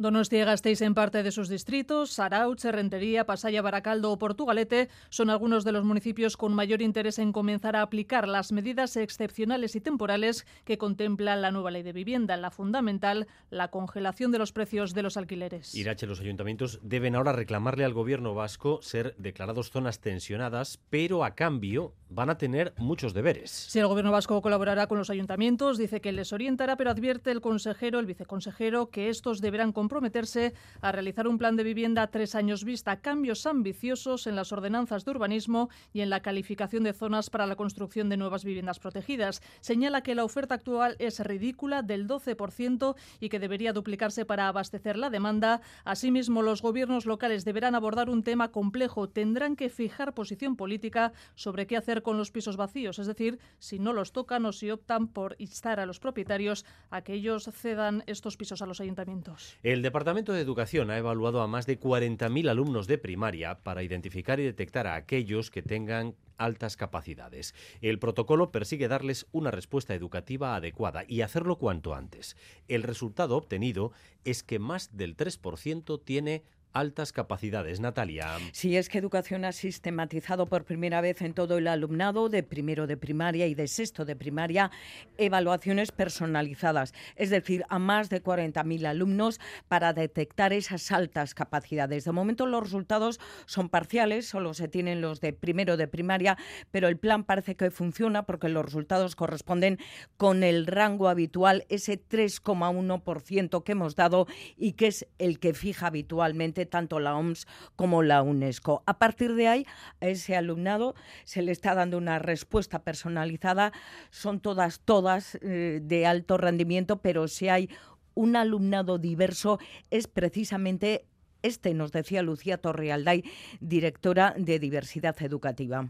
[0.01, 5.63] Donostia Gasteiz en parte de sus distritos, Saraut, Rentería, Pasaya, Baracaldo o Portugalete son algunos
[5.63, 10.47] de los municipios con mayor interés en comenzar a aplicar las medidas excepcionales y temporales
[10.65, 12.35] que contempla la nueva ley de vivienda.
[12.35, 15.75] La fundamental, la congelación de los precios de los alquileres.
[15.75, 21.35] Irache, los ayuntamientos deben ahora reclamarle al gobierno vasco ser declarados zonas tensionadas, pero a
[21.35, 23.49] cambio van a tener muchos deberes.
[23.51, 27.41] Si el gobierno vasco colaborará con los ayuntamientos, dice que les orientará, pero advierte el
[27.41, 32.35] consejero, el viceconsejero, que estos deberán comprometerse a realizar un plan de vivienda a tres
[32.35, 37.29] años vista, cambios ambiciosos en las ordenanzas de urbanismo y en la calificación de zonas
[37.29, 39.41] para la construcción de nuevas viviendas protegidas.
[39.61, 44.97] Señala que la oferta actual es ridícula del 12% y que debería duplicarse para abastecer
[44.97, 45.61] la demanda.
[45.85, 49.07] Asimismo, los gobiernos locales deberán abordar un tema complejo.
[49.07, 53.79] Tendrán que fijar posición política sobre qué hacer con los pisos vacíos, es decir, si
[53.79, 58.03] no los tocan o si optan por instar a los propietarios a que ellos cedan
[58.07, 59.57] estos pisos a los ayuntamientos.
[59.63, 64.39] El Departamento de Educación ha evaluado a más de 40.000 alumnos de primaria para identificar
[64.39, 67.53] y detectar a aquellos que tengan altas capacidades.
[67.81, 72.35] El protocolo persigue darles una respuesta educativa adecuada y hacerlo cuanto antes.
[72.67, 73.91] El resultado obtenido
[74.23, 77.79] es que más del 3% tiene altas capacidades.
[77.79, 78.37] Natalia.
[78.51, 82.87] Sí, es que Educación ha sistematizado por primera vez en todo el alumnado de primero
[82.87, 84.71] de primaria y de sexto de primaria
[85.17, 92.05] evaluaciones personalizadas, es decir, a más de 40.000 alumnos para detectar esas altas capacidades.
[92.05, 96.37] De momento los resultados son parciales, solo se tienen los de primero de primaria,
[96.71, 99.79] pero el plan parece que funciona porque los resultados corresponden
[100.17, 105.87] con el rango habitual, ese 3,1% que hemos dado y que es el que fija
[105.87, 108.83] habitualmente tanto la OMS como la UNESCO.
[108.85, 109.65] A partir de ahí,
[109.99, 113.71] a ese alumnado se le está dando una respuesta personalizada.
[114.09, 117.69] Son todas, todas eh, de alto rendimiento, pero si hay
[118.13, 121.05] un alumnado diverso, es precisamente
[121.43, 123.23] este, nos decía Lucía Torrealday,
[123.59, 125.89] directora de Diversidad Educativa.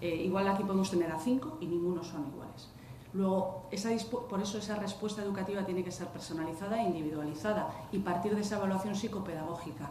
[0.00, 2.70] Eh, igual aquí podemos tener a cinco y ninguno son iguales.
[3.16, 3.88] Luego, esa
[4.28, 8.56] por eso esa respuesta educativa tiene que ser personalizada e individualizada y partir de esa
[8.56, 9.90] evaluación psicopedagógica.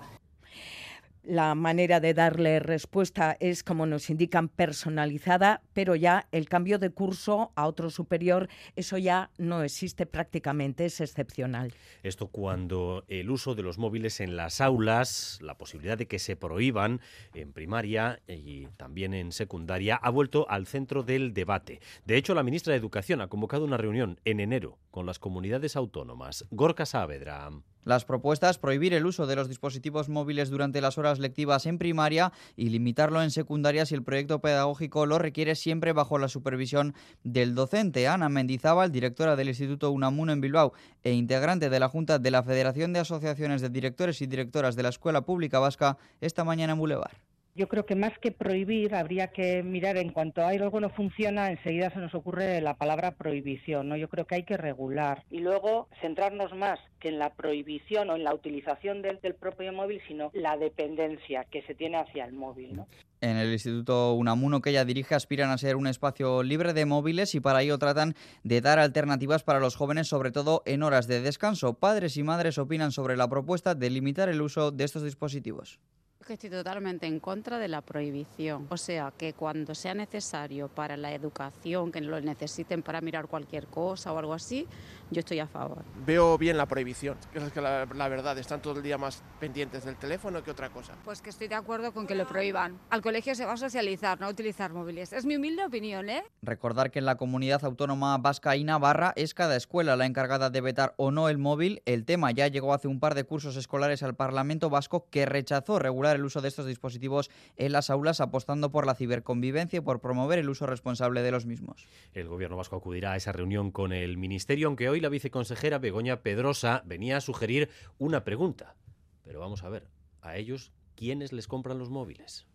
[1.28, 6.92] La manera de darle respuesta es, como nos indican, personalizada, pero ya el cambio de
[6.92, 11.74] curso a otro superior, eso ya no existe prácticamente, es excepcional.
[12.04, 16.36] Esto cuando el uso de los móviles en las aulas, la posibilidad de que se
[16.36, 17.02] prohíban
[17.34, 21.80] en primaria y también en secundaria, ha vuelto al centro del debate.
[22.06, 25.76] De hecho, la ministra de Educación ha convocado una reunión en enero con las comunidades
[25.76, 26.46] autónomas.
[26.52, 27.50] Gorka Saavedra.
[27.86, 32.34] Las propuestas prohibir el uso de los dispositivos móviles durante las horas lectivas en primaria
[32.58, 37.56] y limitarlo en secundaria si el proyecto pedagógico lo requiere siempre bajo la supervisión del
[37.56, 38.08] docente.
[38.08, 42.43] Ana Mendizábal, directora del Instituto Unamuno en Bilbao e integrante de la Junta de la
[42.43, 46.80] Federación de Asociaciones de Directores y Directoras de la Escuela Pública Vasca, esta mañana en
[46.80, 47.15] Boulevard.
[47.58, 51.50] Yo creo que más que prohibir, habría que mirar en cuanto hay algo no funciona,
[51.50, 53.96] enseguida se nos ocurre la palabra prohibición, ¿no?
[53.96, 58.18] Yo creo que hay que regular y luego centrarnos más que en la prohibición o
[58.18, 62.82] en la utilización del, propio móvil, sino la dependencia que se tiene hacia el móvil.
[63.22, 67.36] En el Instituto Unamuno que ella dirige aspiran a ser un espacio libre de móviles
[67.36, 71.22] y para ello tratan de dar alternativas para los jóvenes, sobre todo en horas de
[71.22, 71.80] descanso.
[71.80, 75.80] Padres y madres opinan sobre la propuesta de limitar el uso de estos dispositivos
[76.28, 78.66] Estoy totalmente en contra de la prohibición.
[78.70, 83.68] O sea, que cuando sea necesario para la educación, que lo necesiten para mirar cualquier
[83.68, 84.68] cosa o algo así,
[85.12, 85.84] yo estoy a favor.
[86.04, 89.22] Veo bien la prohibición, que es que la, la, verdad están todo el día más
[89.40, 90.94] pendientes del teléfono que otra cosa.
[91.06, 92.80] Pues que estoy de acuerdo con que lo prohíban.
[92.90, 95.14] Al colegio se va a socializar, no a utilizar móviles.
[95.14, 96.24] Es mi humilde opinión, ¿eh?
[96.42, 100.62] Recordar que en la comunidad autónoma vasca y Navarra es cada escuela la encargada de
[100.62, 101.84] vetar o no el móvil.
[101.86, 105.78] El tema ya llegó hace un par de cursos escolares al Parlamento vasco que rechazó
[105.78, 110.01] regular el uso de estos dispositivos en las aulas apostando por la ciberconvivencia y por
[110.01, 111.88] promover el uso responsable de los mismos.
[112.13, 116.21] El gobierno vasco acudirá a esa reunión con el ministerio, aunque hoy la viceconsejera Begoña
[116.21, 118.75] Pedrosa venía a sugerir una pregunta.
[119.23, 119.88] Pero vamos a ver,
[120.21, 122.45] a ellos, ¿quiénes les compran los móviles?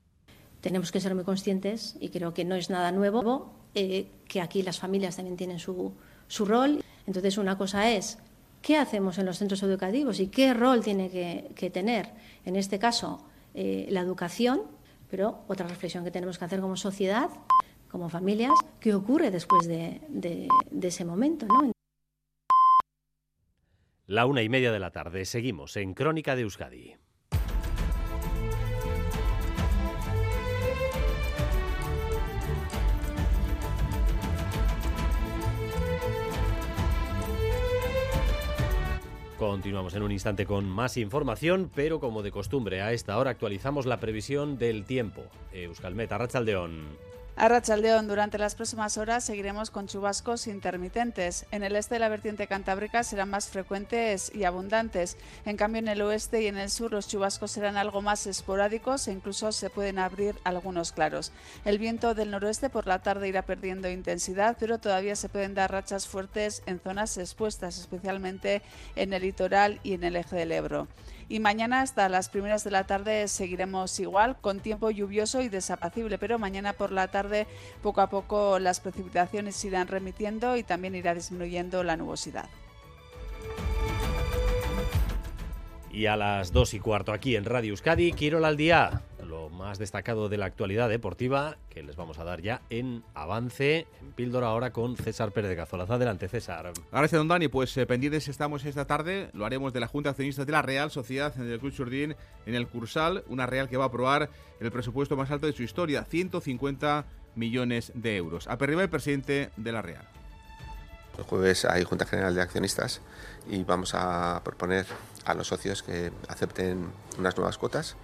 [0.61, 4.63] Tenemos que ser muy conscientes, y creo que no es nada nuevo, eh, que aquí
[4.63, 5.95] las familias también tienen su,
[6.29, 6.83] su rol.
[7.07, 8.19] Entonces, una cosa es
[8.63, 12.11] qué hacemos en los centros educativos y qué rol tiene que, que tener,
[12.45, 14.63] en este caso, eh, la educación,
[15.11, 17.31] pero otra reflexión que tenemos que hacer como sociedad,
[17.89, 20.49] como familias, qué ocurre después de,
[20.81, 21.47] ese momento.
[21.47, 21.73] ¿no?
[24.07, 25.25] La una y media de la tarde.
[25.25, 26.97] Seguimos en Crónica de Euskadi.
[39.51, 43.85] Continuamos en un instante con más información, pero como de costumbre, a esta hora actualizamos
[43.85, 45.23] la previsión del tiempo.
[45.53, 47.10] Euskalmet, Arrachaldeón.
[47.41, 51.47] A Rachaldeón, durante las próximas horas seguiremos con chubascos intermitentes.
[51.51, 55.17] En el este de la vertiente cantábrica serán más frecuentes y abundantes.
[55.47, 59.09] En cambio, en el oeste y en el sur los chubascos serán algo más esporádicos
[59.09, 61.33] e incluso se pueden abrir algunos claros.
[61.65, 65.73] El viento del noroeste por la tarde irá perdiendo intensidad, pero todavía se pueden dar
[65.73, 68.61] rachas fuertes en zonas expuestas, especialmente
[68.97, 70.89] en el litoral y en el eje del Ebro.
[71.31, 76.19] Y mañana hasta las primeras de la tarde seguiremos igual, con tiempo lluvioso y desapacible,
[76.19, 77.47] pero mañana por la tarde
[77.85, 82.49] poco a poco las precipitaciones irán remitiendo y también irá disminuyendo la nubosidad.
[85.93, 89.03] Y a las dos y cuarto aquí en Radio Euskadi, Quiero al día.
[89.61, 94.13] Más destacado de la actualidad deportiva que les vamos a dar ya en avance, en
[94.13, 95.91] píldora ahora con César Pérez de Cazolas.
[95.91, 96.73] Adelante, César.
[96.91, 97.49] Gracias, don Dani.
[97.49, 99.29] Pues eh, pendientes estamos esta tarde.
[99.35, 102.17] Lo haremos de la Junta de Accionistas de la Real Sociedad en el Club Churdín
[102.47, 103.23] en el Cursal.
[103.29, 107.93] Una Real que va a aprobar el presupuesto más alto de su historia, 150 millones
[107.95, 108.49] de euros.
[108.49, 110.09] Aperriba el presidente de la Real.
[111.19, 113.03] El jueves hay Junta General de Accionistas
[113.47, 114.87] y vamos a proponer
[115.27, 117.97] a los socios que acepten unas nuevas cuotas,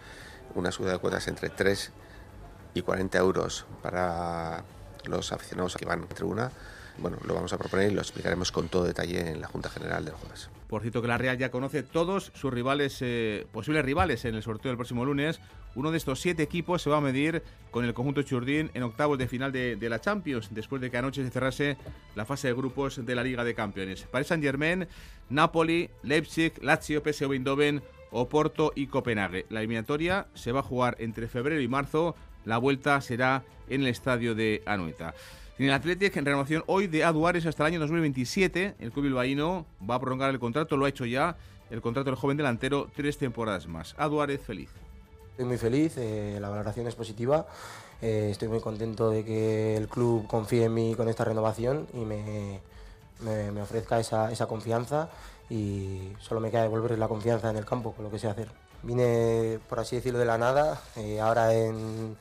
[0.55, 1.93] una subida de cuotas entre 3
[2.75, 4.65] y 40 euros para
[5.05, 6.51] los aficionados que van a tribuna.
[6.99, 10.05] Bueno, lo vamos a proponer y lo explicaremos con todo detalle en la Junta General
[10.05, 10.49] del jueves.
[10.67, 14.43] Por cierto que la Real ya conoce todos sus rivales, eh, posibles rivales en el
[14.43, 15.41] sorteo del próximo lunes.
[15.77, 19.19] Uno de estos siete equipos se va a medir con el conjunto Churdín en octavos
[19.19, 21.77] de final de, la Champions, después de que anoche se cerrase
[22.15, 24.05] la fase de grupos de la Liga de Campeones.
[24.11, 24.89] Paris Saint-Germain,
[25.29, 29.47] Napoli, Leipzig, Lazio, PSV Eindhoven, Oporto y Copenhague.
[29.51, 32.15] La eliminatoria se va a jugar entre febrero y marzo.
[32.45, 35.15] La vuelta será en el estadio de Anoeta.
[35.59, 39.65] En el Athletic, en renovación hoy de Aduares hasta el año 2027, el club bilbaíno
[39.89, 41.37] va a prolongar el contrato, lo ha hecho ya,
[41.71, 43.95] el contrato del joven delantero, tres temporadas más.
[43.97, 44.69] Aduárez feliz.
[45.31, 47.47] Estoy muy feliz, eh, la valoración es positiva,
[48.03, 52.05] eh, estoy muy contento de que el club confíe en mí con esta renovación y
[52.05, 52.61] me,
[53.21, 55.09] me, me ofrezca esa, esa, confianza
[55.49, 58.49] y solo me queda devolver la confianza en el campo, con lo que sé hacer.
[58.83, 62.17] Vine, por así decirlo, de la nada, eh, ahora en,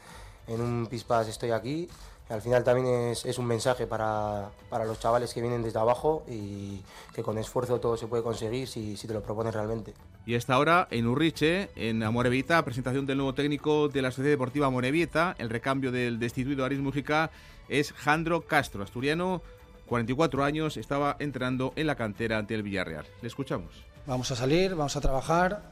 [0.47, 1.89] en un pispas estoy aquí
[2.29, 6.23] al final también es, es un mensaje para, para, los chavales que vienen desde abajo
[6.27, 6.81] y
[7.13, 9.93] que con esfuerzo todo se puede conseguir si, si te lo propones realmente.
[10.25, 14.67] Y esta hora en Urriche, en Amorebieta, presentación del nuevo técnico de la Sociedad Deportiva
[14.67, 15.36] Amorebieta.
[15.38, 17.29] El recambio del destituido Aris Mújica
[17.69, 19.43] es Jandro Castro, asturiano,
[19.87, 23.05] 44 años, estaba entrenando en la cantera ante el Villarreal.
[23.21, 23.71] Le escuchamos.
[24.07, 25.63] Vamos a salir, vamos a trabajar,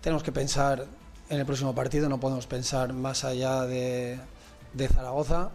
[0.00, 0.86] tenemos que pensar
[1.28, 4.18] en el próximo partido, no podemos pensar más allá de,
[4.92, 5.50] Zaragoza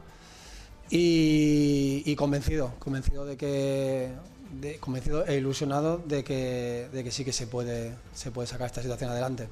[0.89, 4.11] y, convencido, convencido de que
[4.79, 8.81] convencido e ilusionado de que, de que sí que se puede, se puede sacar esta
[8.81, 9.49] situación adelante.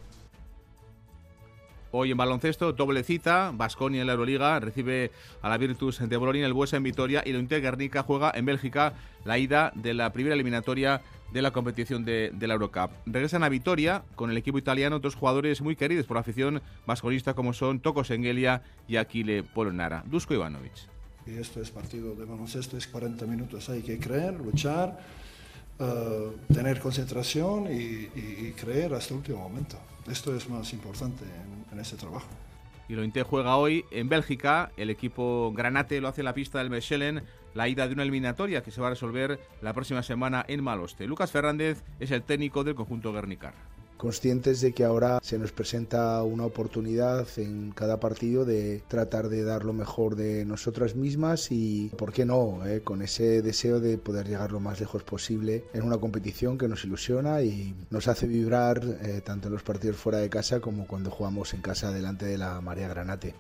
[1.96, 5.12] Hoy en baloncesto, doble cita, Basconia en la Euroliga recibe
[5.44, 8.46] a la Virtus de Bolonia, el Buesa en Vitoria y la Inter Guernica juega en
[8.46, 12.90] Bélgica la ida de la primera eliminatoria de la competición de, la Eurocup.
[13.06, 17.36] Regresan a Vitoria con el equipo italiano dos jugadores muy queridos por la afición vasconista
[17.36, 20.04] como son Toko Sengelia y Aquile Polonara.
[20.08, 20.74] Dusko Ivanovic.
[21.28, 25.00] Y esto es partido de baloncesto, es 40 minutos, hay que creer, luchar,
[25.78, 29.78] eh, tener concentración y, creer hasta el último momento.
[30.10, 31.24] Esto es más importante
[31.74, 32.28] en, este trabajo.
[32.88, 34.72] Y lo Inte juega hoy en Bélgica.
[34.78, 37.24] El equipo Granate lo hace en la pista del Mechelen.
[37.54, 41.08] La ida de una eliminatoria que se va a resolver la próxima semana en Maloste.
[41.08, 43.54] Lucas Fernández es el técnico del conjunto Guernicar
[43.98, 49.44] conscientes de que ahora se nos presenta una oportunidad en cada partido de tratar de
[49.44, 53.98] dar lo mejor de nosotras mismas y, ¿por qué no?, eh, con ese deseo de
[53.98, 58.28] poder llegar lo más lejos posible en una competición que nos ilusiona y nos hace
[58.28, 62.26] vibrar eh, tanto en los partidos fuera de casa como cuando jugamos en casa delante
[62.26, 63.36] de la María Granate.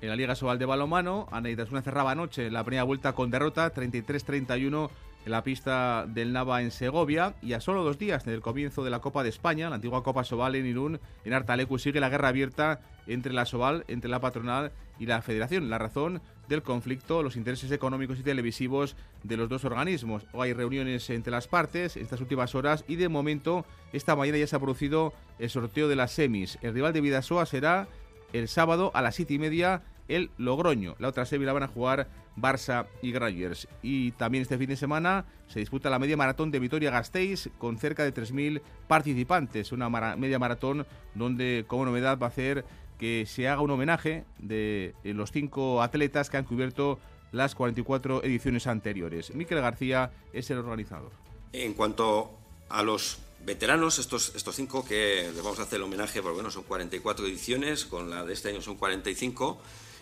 [0.00, 3.74] En la Liga Sobal de Balomano, Ana una cerraba anoche la primera vuelta con derrota
[3.74, 4.90] 33-31
[5.24, 8.90] en la pista del Nava en Segovia y a solo dos días del comienzo de
[8.90, 12.28] la Copa de España, la antigua Copa Sobal en Irún, en Artalecu sigue la guerra
[12.28, 15.70] abierta entre la Sobal, entre la patronal y la federación.
[15.70, 20.26] La razón del conflicto, los intereses económicos y televisivos de los dos organismos.
[20.32, 24.38] O hay reuniones entre las partes en estas últimas horas y de momento esta mañana
[24.38, 26.58] ya se ha producido el sorteo de las semis.
[26.62, 27.88] El rival de Vidasoa será
[28.32, 30.96] el sábado a las siete y media el Logroño.
[30.98, 33.68] La otra semi la van a jugar Barça y Grangers.
[33.82, 38.04] Y también este fin de semana se disputa la media maratón de Vitoria-Gasteiz con cerca
[38.04, 39.72] de 3.000 participantes.
[39.72, 42.64] Una media maratón donde como novedad va a hacer
[42.98, 46.98] que se haga un homenaje de eh, los cinco atletas que han cubierto
[47.30, 49.34] las 44 ediciones anteriores.
[49.34, 51.12] Miquel García es el organizador.
[51.52, 52.32] En cuanto
[52.68, 56.50] a los veteranos, estos, estos cinco que le vamos a hacer el homenaje, porque bueno,
[56.50, 59.60] son 44 ediciones, con la de este año son 45,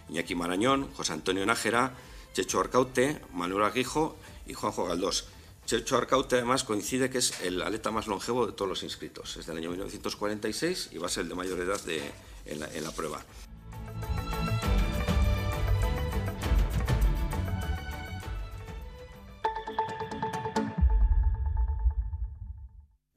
[0.09, 1.93] Iñaki Marañón, José Antonio Nájera,
[2.33, 5.27] Checho Arcaute, Manuel Aguijo y Juanjo Galdós.
[5.67, 9.37] Checho Arcaute además coincide que es el atleta más longevo de todos los inscritos.
[9.37, 11.81] Es del año 1946 y va a ser el de mayor edad
[12.61, 13.25] la, en la prueba.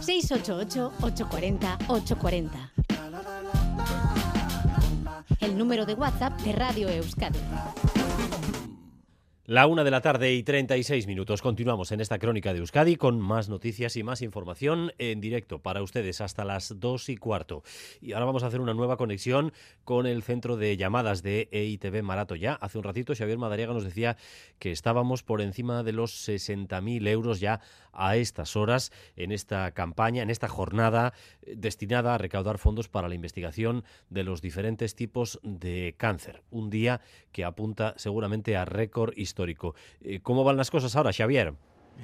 [0.00, 2.72] 688-840-840
[5.42, 7.38] el número de WhatsApp de Radio Euskadi.
[9.46, 11.42] La una de la tarde y 36 minutos.
[11.42, 15.82] Continuamos en esta crónica de Euskadi con más noticias y más información en directo para
[15.82, 17.64] ustedes hasta las dos y cuarto.
[18.00, 19.52] Y ahora vamos a hacer una nueva conexión
[19.82, 22.36] con el centro de llamadas de EITB Marato.
[22.36, 24.16] Ya hace un ratito Xavier Madariaga nos decía
[24.60, 27.60] que estábamos por encima de los 60.000 euros ya
[27.92, 31.12] a estas horas en esta campaña, en esta jornada
[31.42, 36.42] eh, destinada a recaudar fondos para la investigación de los diferentes tipos de cáncer.
[36.50, 37.00] Un día
[37.32, 39.74] que apunta seguramente a récord histórico.
[40.00, 41.54] Eh, ¿Cómo van las cosas ahora, Xavier?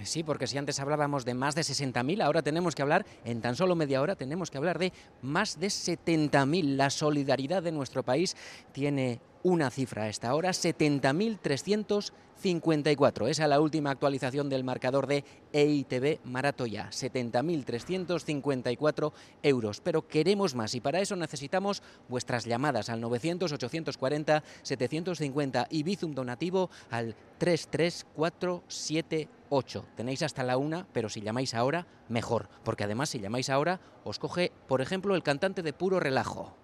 [0.04, 3.56] Sí, porque si antes hablábamos de más de 60.000, ahora tenemos que hablar, en tan
[3.56, 6.76] solo media hora, tenemos que hablar de más de 70.000.
[6.76, 8.36] La solidaridad de nuestro país
[8.72, 13.28] tiene una cifra a esta hora, 70.354.
[13.28, 19.12] Esa es la última actualización del marcador de EITB Maratoya, 70.354
[19.42, 19.80] euros.
[19.80, 27.16] Pero queremos más y para eso necesitamos vuestras llamadas al 900-840-750 y Bizum donativo al
[27.38, 29.84] 33478.
[29.96, 34.18] Tenéis hasta la una, pero si llamáis ahora, mejor, porque además si llamáis ahora os
[34.18, 36.56] coge, por ejemplo, el cantante de puro relajo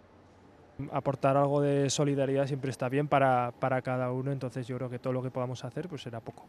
[0.91, 4.99] aportar algo de solidaridad siempre está bien para, para, cada uno, entonces yo creo que
[4.99, 6.47] todo lo que podamos hacer pues será poco.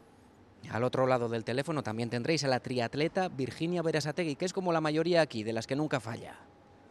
[0.72, 4.74] Al otro lado del teléfono también tendréis a la triatleta Virginia Berasategui, que es como
[4.74, 6.36] la mayoría aquí, de las que nunca falla.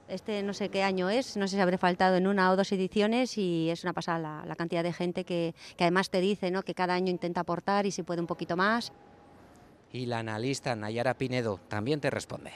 [0.07, 2.71] Este no sé qué año es, no sé si habré faltado en una o dos
[2.73, 6.63] ediciones y es una pasada la, cantidad de gente que, que, además te dice ¿no?
[6.63, 8.93] que cada año intenta aportar y si puede un poquito más.
[9.93, 12.53] Y la analista Nayara Pinedo también te responde.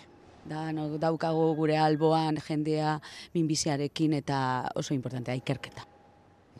[0.49, 2.99] Da no, daukago gure alboan jendea
[3.35, 5.87] minbiziarekin eta oso importantea ikerketa.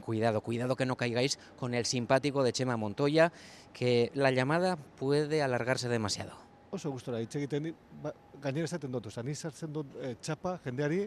[0.05, 3.33] Cuidado, cuidado que no caigáis con el simpático de Chema Montoya,
[3.75, 6.33] que la llamada puede alargarse demasiado.
[6.71, 11.07] Oso gustora hitz egiten ba, gainera esaten dut, ni sartzen dut e, txapa jendeari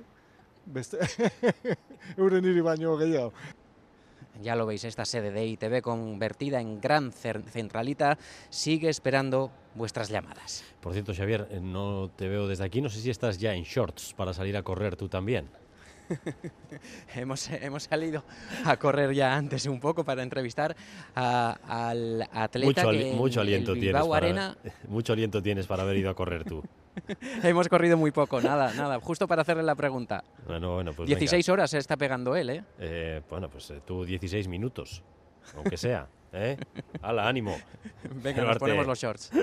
[0.65, 0.97] beste
[2.21, 3.34] euren hiri baino gehiago.
[4.41, 8.17] Ya lo veis, esta sede de ITV convertida en gran centralita
[8.49, 10.63] sigue esperando vuestras llamadas.
[10.79, 13.63] Por cierto, Xavier, eh, no te veo desde aquí, no sé si estás ya en
[13.63, 15.49] shorts para salir a correr tú también.
[17.15, 18.23] hemos, hemos salido
[18.65, 20.75] a correr ya antes un poco para entrevistar
[21.15, 24.05] a- al atleta Mucho, que ali- en mucho el aliento tienes.
[24.05, 24.57] Para- Arena
[24.88, 26.63] mucho aliento tienes para haber ido a correr tú.
[27.43, 30.23] hemos corrido muy poco, nada, nada, justo para hacerle la pregunta.
[30.45, 31.53] Bueno, bueno, pues 16 venga.
[31.53, 32.63] horas se está pegando él, ¿eh?
[32.79, 35.03] Eh, bueno, pues eh, tú 16 minutos,
[35.55, 36.07] aunque sea.
[36.33, 36.57] ¿eh?
[37.01, 37.57] ¡Hala, ánimo!
[38.23, 39.31] Venga, nos ponemos los shorts.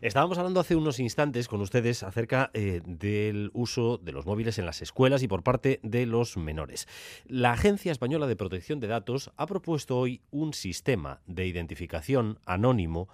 [0.00, 4.64] Estábamos hablando hace unos instantes con ustedes acerca eh, del uso de los móviles en
[4.66, 6.86] las escuelas y por parte de los menores.
[7.26, 13.08] La Agencia Española de Protección de Datos ha propuesto hoy un sistema de identificación anónimo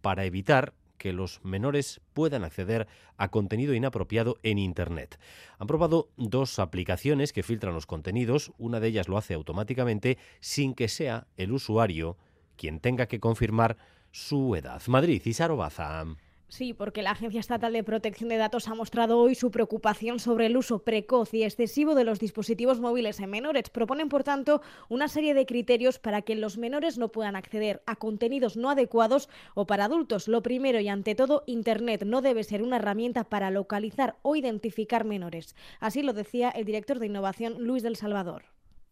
[0.00, 2.86] para evitar que los menores puedan acceder
[3.16, 5.18] a contenido inapropiado en Internet.
[5.58, 10.74] Han probado dos aplicaciones que filtran los contenidos, una de ellas lo hace automáticamente sin
[10.74, 12.16] que sea el usuario
[12.56, 13.78] quien tenga que confirmar
[14.10, 14.82] su edad.
[14.88, 16.04] Madrid, Isaro Baza.
[16.48, 20.46] Sí, porque la Agencia Estatal de Protección de Datos ha mostrado hoy su preocupación sobre
[20.46, 23.68] el uso precoz y excesivo de los dispositivos móviles en menores.
[23.68, 27.96] Proponen, por tanto, una serie de criterios para que los menores no puedan acceder a
[27.96, 30.26] contenidos no adecuados o para adultos.
[30.26, 35.04] Lo primero y ante todo, Internet no debe ser una herramienta para localizar o identificar
[35.04, 35.54] menores.
[35.80, 38.44] Así lo decía el director de innovación Luis del Salvador.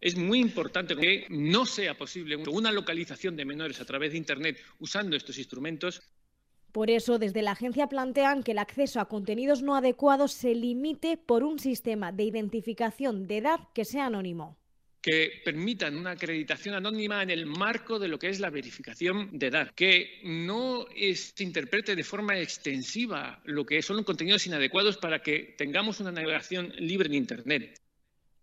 [0.03, 4.59] Es muy importante que no sea posible una localización de menores a través de Internet
[4.79, 6.03] usando estos instrumentos.
[6.77, 11.17] Por eso, desde la agencia plantean que el acceso a contenidos no adecuados se limite
[11.17, 14.59] por un sistema de identificación de edad que sea anónimo.
[15.01, 19.47] que permitan una acreditación anónima en el marco de lo que es la verificación de
[19.47, 25.55] edad, que no se interprete de forma extensiva lo que son contenidos inadecuados para que
[25.57, 27.86] tengamos una navegación libre en Internet.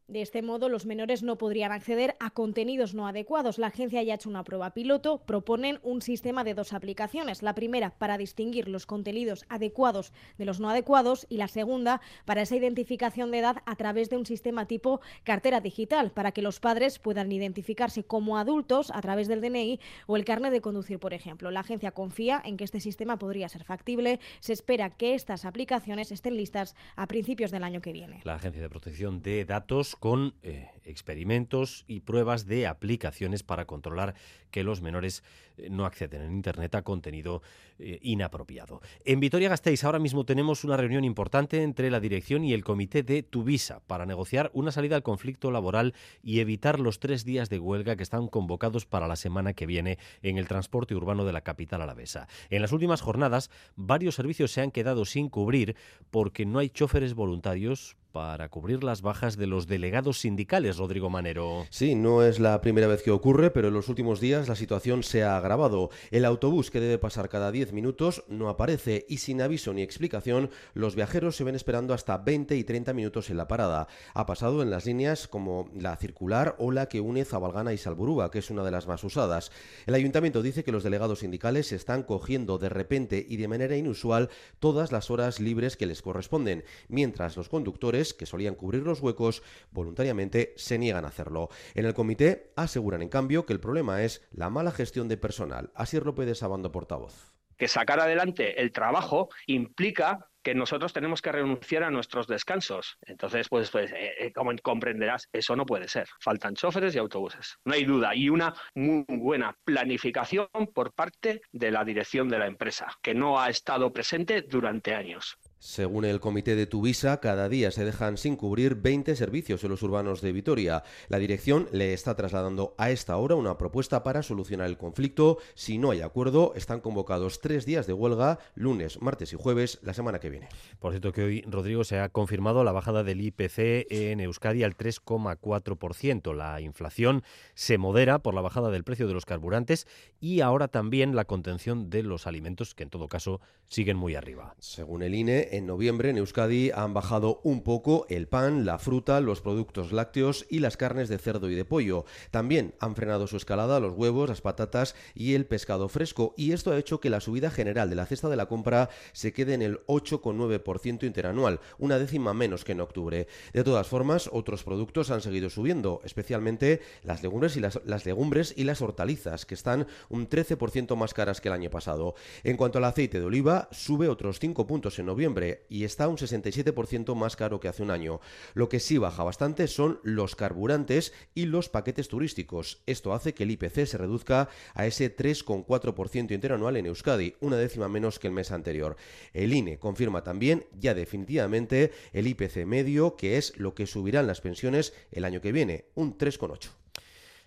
[0.07, 3.57] De este modo, los menores no podrían acceder a contenidos no adecuados.
[3.57, 5.19] La agencia ya ha hecho una prueba piloto.
[5.19, 7.41] Proponen un sistema de dos aplicaciones.
[7.41, 12.41] La primera para distinguir los contenidos adecuados de los no adecuados y la segunda para
[12.41, 16.59] esa identificación de edad a través de un sistema tipo cartera digital para que los
[16.59, 21.13] padres puedan identificarse como adultos a través del DNI o el carnet de conducir, por
[21.13, 21.49] ejemplo.
[21.49, 24.19] La agencia confía en que este sistema podría ser factible.
[24.41, 28.19] Se espera que estas aplicaciones estén listas a principios del año que viene.
[28.25, 34.15] La Agencia de Protección de Datos con eh, experimentos y pruebas de aplicaciones para controlar
[34.51, 35.23] que los menores
[35.57, 37.41] eh, no acceden en Internet a contenido
[37.79, 38.81] eh, inapropiado.
[39.05, 43.23] En Vitoria-Gasteiz ahora mismo tenemos una reunión importante entre la dirección y el comité de
[43.23, 47.95] Tuvisa para negociar una salida al conflicto laboral y evitar los tres días de huelga
[47.95, 51.81] que están convocados para la semana que viene en el transporte urbano de la capital
[51.81, 52.27] alavesa.
[52.49, 55.75] En las últimas jornadas, varios servicios se han quedado sin cubrir
[56.11, 61.65] porque no hay choferes voluntarios para cubrir las bajas de los delegados sindicales, Rodrigo Manero.
[61.71, 65.01] Sí, no es la primera vez que ocurre, pero en los últimos días la situación
[65.01, 65.89] se ha agravado.
[66.11, 70.51] El autobús que debe pasar cada 10 minutos no aparece y sin aviso ni explicación,
[70.75, 73.87] los viajeros se ven esperando hasta 20 y 30 minutos en la parada.
[74.13, 78.29] Ha pasado en las líneas como la circular o la que une Zabalgana y Salburúa,
[78.29, 79.51] que es una de las más usadas.
[79.87, 84.29] El ayuntamiento dice que los delegados sindicales están cogiendo de repente y de manera inusual
[84.59, 89.43] todas las horas libres que les corresponden, mientras los conductores, que solían cubrir los huecos,
[89.71, 91.49] voluntariamente se niegan a hacerlo.
[91.75, 95.71] En el comité aseguran, en cambio, que el problema es la mala gestión de personal.
[95.75, 97.33] Así es López de Sabando, portavoz.
[97.55, 102.97] que sacar adelante el trabajo implica que nosotros tenemos que renunciar a nuestros descansos.
[103.05, 106.07] Entonces, pues, pues eh, eh, como comprenderás, eso no puede ser.
[106.19, 107.57] Faltan choferes y autobuses.
[107.63, 108.13] No hay duda.
[108.13, 113.39] Y una muy buena planificación por parte de la dirección de la empresa, que no
[113.39, 115.37] ha estado presente durante años.
[115.63, 119.81] Según el comité de Tuvisa, cada día se dejan sin cubrir 20 servicios en los
[119.81, 120.83] urbanos de Vitoria.
[121.07, 125.37] La dirección le está trasladando a esta hora una propuesta para solucionar el conflicto.
[125.55, 129.93] Si no hay acuerdo, están convocados tres días de huelga, lunes, martes y jueves, la
[129.93, 130.49] semana que viene.
[130.79, 134.75] Por cierto que hoy, Rodrigo, se ha confirmado la bajada del IPC en Euskadi al
[134.75, 136.35] 3,4%.
[136.35, 139.87] La inflación se modera por la bajada del precio de los carburantes
[140.19, 143.39] y ahora también la contención de los alimentos, que en todo caso
[143.69, 144.55] siguen muy arriba.
[144.59, 149.21] Según el INE, en noviembre en Euskadi han bajado un poco el pan, la fruta,
[149.21, 152.05] los productos lácteos y las carnes de cerdo y de pollo.
[152.31, 156.33] También han frenado su escalada los huevos, las patatas y el pescado fresco.
[156.37, 159.31] Y esto ha hecho que la subida general de la cesta de la compra se
[159.31, 163.27] quede en el 8,9% interanual, una décima menos que en octubre.
[163.53, 168.55] De todas formas, otros productos han seguido subiendo, especialmente las legumbres y las, las legumbres
[168.57, 172.15] y las hortalizas, que están un 13% más caras que el año pasado.
[172.43, 176.17] En cuanto al aceite de oliva, sube otros 5 puntos en noviembre y está un
[176.17, 178.19] 67% más caro que hace un año.
[178.53, 182.81] Lo que sí baja bastante son los carburantes y los paquetes turísticos.
[182.85, 187.87] Esto hace que el IPC se reduzca a ese 3,4% interanual en Euskadi, una décima
[187.87, 188.95] menos que el mes anterior.
[189.33, 194.41] El INE confirma también ya definitivamente el IPC medio, que es lo que subirán las
[194.41, 196.82] pensiones el año que viene, un 3,8%.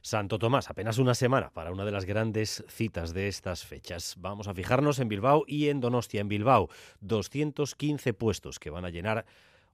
[0.06, 4.14] Santo Tomás, apenas una semana para una de las grandes citas de estas fechas.
[4.20, 6.20] Vamos a fijarnos en Bilbao y en Donostia.
[6.20, 6.68] En Bilbao,
[7.00, 9.26] 215 puestos que van a llenar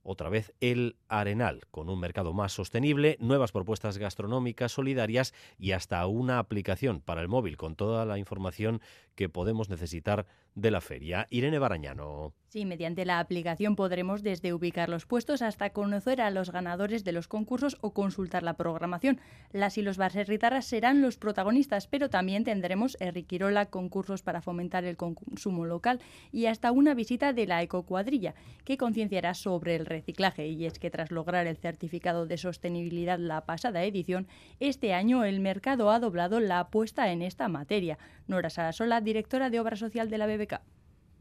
[0.03, 6.07] otra vez el Arenal, con un mercado más sostenible, nuevas propuestas gastronómicas solidarias y hasta
[6.07, 8.80] una aplicación para el móvil con toda la información
[9.14, 10.24] que podemos necesitar
[10.55, 11.26] de la feria.
[11.30, 12.34] Irene Barañano.
[12.53, 17.12] Sí, mediante la aplicación podremos desde ubicar los puestos hasta conocer a los ganadores de
[17.12, 19.20] los concursos o consultar la programación.
[19.53, 24.98] Las y los baserritarras serán los protagonistas, pero también tendremos Erriquirola, concursos para fomentar el
[24.98, 26.00] consumo local
[26.30, 28.34] y hasta una visita de la ecocuadrilla,
[28.66, 30.48] que concienciará sobre el reciclaje.
[30.48, 34.28] Y es que tras lograr el certificado de sostenibilidad la pasada edición,
[34.61, 37.96] este año el mercado ha doblado la apuesta en esta materia.
[38.26, 40.26] Nora Sarasola, directora de Obra Social de la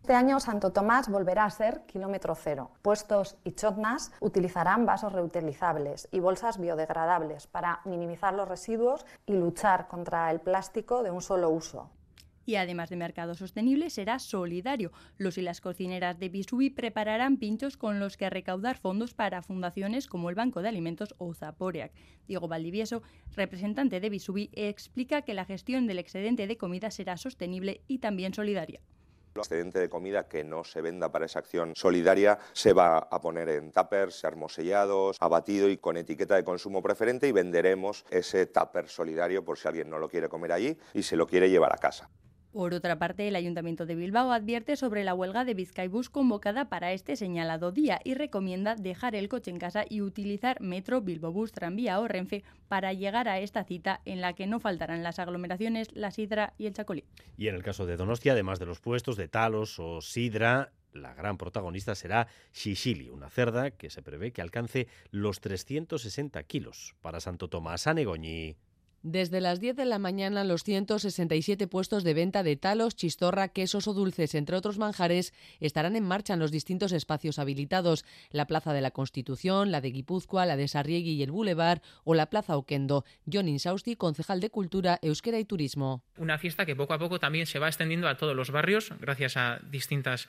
[0.02, 2.72] Este año Santo Tomás volverá a ser kilómetro cero.
[2.82, 9.88] Puestos y chotnas utilizarán vasos reutilizables y bolsas biodegradables para minimizar los residuos y luchar
[9.88, 11.92] contra el plástico de un solo uso.
[12.46, 14.92] Y además de mercado sostenible, será solidario.
[15.18, 20.08] Los y las cocineras de Bisubi prepararán pinchos con los que recaudar fondos para fundaciones
[20.08, 21.94] como el Banco de Alimentos o Zaporeac.
[22.28, 23.04] Diego Valdivieso,
[23.36, 28.34] representante de Bisubi, explica que la gestión del excedente de comida será sostenible y también
[28.34, 28.82] solidaria.
[29.36, 33.22] El excedente de comida que no se venda para esa acción solidaria se va a
[33.22, 38.90] poner en tuppers, armosellados, abatido y con etiqueta de consumo preferente y venderemos ese tupper
[38.90, 41.78] solidario por si alguien no lo quiere comer allí y se lo quiere llevar a
[41.78, 42.10] casa.
[42.52, 46.92] Por otra parte, el Ayuntamiento de Bilbao advierte sobre la huelga de Vizcaibus convocada para
[46.92, 51.98] este señalado día y recomienda dejar el coche en casa y utilizar metro, Bilbobús, tranvía
[52.02, 56.12] o Renfe para llegar a esta cita en la que no faltarán las aglomeraciones, la
[56.12, 57.06] sidra y el chacolí.
[57.38, 61.14] Y en el caso de Donostia, además de los puestos de talos o sidra, la
[61.14, 66.96] gran protagonista será Shishili, una cerda que se prevé que alcance los 360 kilos.
[67.02, 68.58] Para Santo Tomás Anegoñi.
[69.04, 73.88] Desde las 10 de la mañana, los 167 puestos de venta de talos, chistorra, quesos
[73.88, 78.74] o dulces, entre otros manjares, estarán en marcha en los distintos espacios habilitados: la Plaza
[78.74, 82.58] de la Constitución, la de Guipúzcoa, la de Sarriegui y el Boulevard o la Plaza
[82.58, 83.04] Oquendo.
[83.32, 86.04] John Insausti, concejal de Cultura, Euskera y Turismo.
[86.18, 89.36] Una fiesta que poco a poco también se va extendiendo a todos los barrios, gracias
[89.36, 90.28] a distintas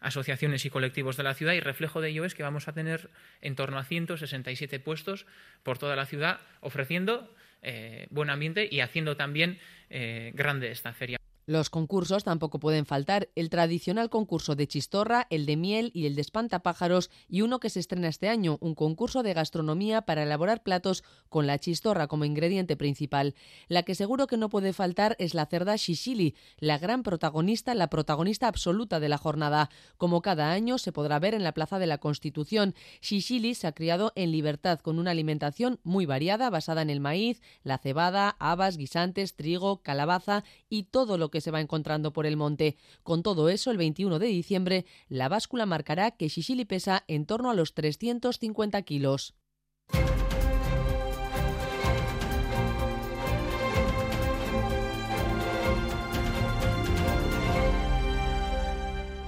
[0.00, 3.10] asociaciones y colectivos de la ciudad y reflejo de ello es que vamos a tener
[3.40, 5.26] en torno a 167 puestos
[5.62, 9.58] por toda la ciudad ofreciendo eh, buen ambiente y haciendo también
[9.90, 11.18] eh, grande esta feria.
[11.46, 13.28] Los concursos tampoco pueden faltar.
[13.34, 17.68] El tradicional concurso de chistorra, el de miel y el de espantapájaros y uno que
[17.68, 22.24] se estrena este año, un concurso de gastronomía para elaborar platos con la chistorra como
[22.24, 23.34] ingrediente principal.
[23.68, 27.90] La que seguro que no puede faltar es la cerda shishili, la gran protagonista, la
[27.90, 29.68] protagonista absoluta de la jornada.
[29.98, 33.72] Como cada año se podrá ver en la Plaza de la Constitución, shishili se ha
[33.72, 38.78] criado en libertad con una alimentación muy variada basada en el maíz, la cebada, habas,
[38.78, 42.76] guisantes, trigo, calabaza y todo lo se va encontrando por el monte.
[43.02, 47.50] Con todo eso, el 21 de diciembre, la báscula marcará que Shishili pesa en torno
[47.50, 49.34] a los 350 kilos.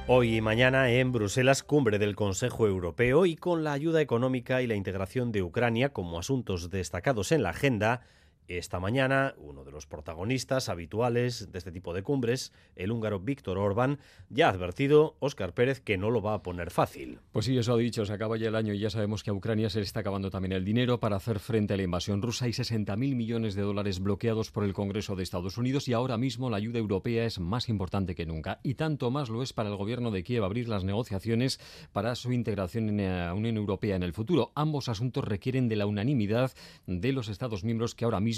[0.09, 4.69] Hoy y mañana en Bruselas, cumbre del Consejo Europeo y con la ayuda económica y
[4.69, 8.03] la integración de Ucrania como asuntos destacados en la agenda,
[8.49, 13.59] esta mañana, uno de los protagonistas habituales de este tipo de cumbres, el húngaro Víctor
[13.59, 17.21] Orbán, ya ha advertido Óscar Pérez que no lo va a poner fácil.
[17.33, 19.35] Pues sí, eso ha dicho, se acaba ya el año y ya sabemos que a
[19.35, 22.45] Ucrania se le está acabando también el dinero para hacer frente a la invasión rusa.
[22.45, 26.51] Hay 60.000 millones de dólares bloqueados por el Congreso de Estados Unidos y ahora mismo
[26.51, 28.61] la ayuda europea es más importante que nunca.
[28.63, 31.61] Y tanto más lo es para el gobierno de Kiev abrir las negociaciones
[31.93, 34.53] para su integración en la Unión Europea en el futuro.
[34.55, 36.53] Ambos asuntos requieren de la unanimidad
[36.87, 38.36] de los Estados miembros que ahora mismo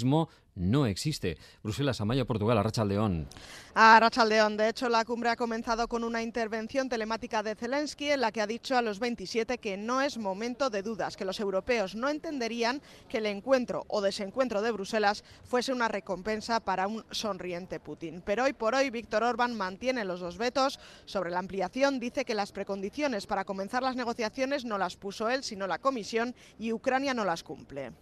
[0.59, 1.37] no existe.
[1.63, 3.27] Bruselas, Amaya, Portugal, Arrachaldeón.
[3.73, 4.57] Arrachaldeón.
[4.57, 8.41] De hecho, la cumbre ha comenzado con una intervención telemática de Zelensky en la que
[8.41, 12.09] ha dicho a los 27 que no es momento de dudas, que los europeos no
[12.09, 18.21] entenderían que el encuentro o desencuentro de Bruselas fuese una recompensa para un sonriente Putin.
[18.25, 21.99] Pero hoy por hoy, Víctor Orbán mantiene los dos vetos sobre la ampliación.
[21.99, 26.35] Dice que las precondiciones para comenzar las negociaciones no las puso él, sino la Comisión,
[26.57, 27.93] y Ucrania no las cumple.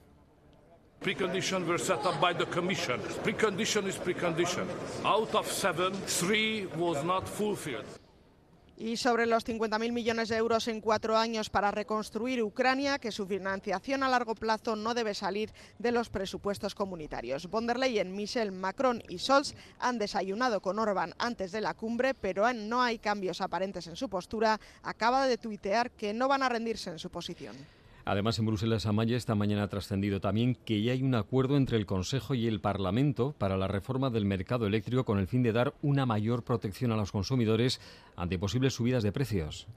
[1.02, 3.00] Precondition were set up by the Commission.
[3.24, 4.68] Precondition is precondition.
[5.06, 7.86] Out of seven, three was not fulfilled.
[8.80, 13.26] Y sobre los 50.000 millones de euros en cuatro años para reconstruir Ucrania, que su
[13.26, 17.48] financiación a largo plazo no debe salir de los presupuestos comunitarios.
[17.48, 22.14] Von der Leyen, Michel, Macron y Scholz han desayunado con Orban antes de la cumbre,
[22.14, 24.60] pero no hay cambios aparentes en su postura.
[24.84, 27.56] Acaba de tuitear que no van a rendirse en su posición.
[28.10, 31.76] Además, en Bruselas, Amaya, esta mañana ha trascendido también que ya hay un acuerdo entre
[31.76, 35.52] el Consejo y el Parlamento para la reforma del mercado eléctrico con el fin de
[35.52, 37.82] dar una mayor protección a los consumidores
[38.16, 39.68] ante posibles subidas de precios.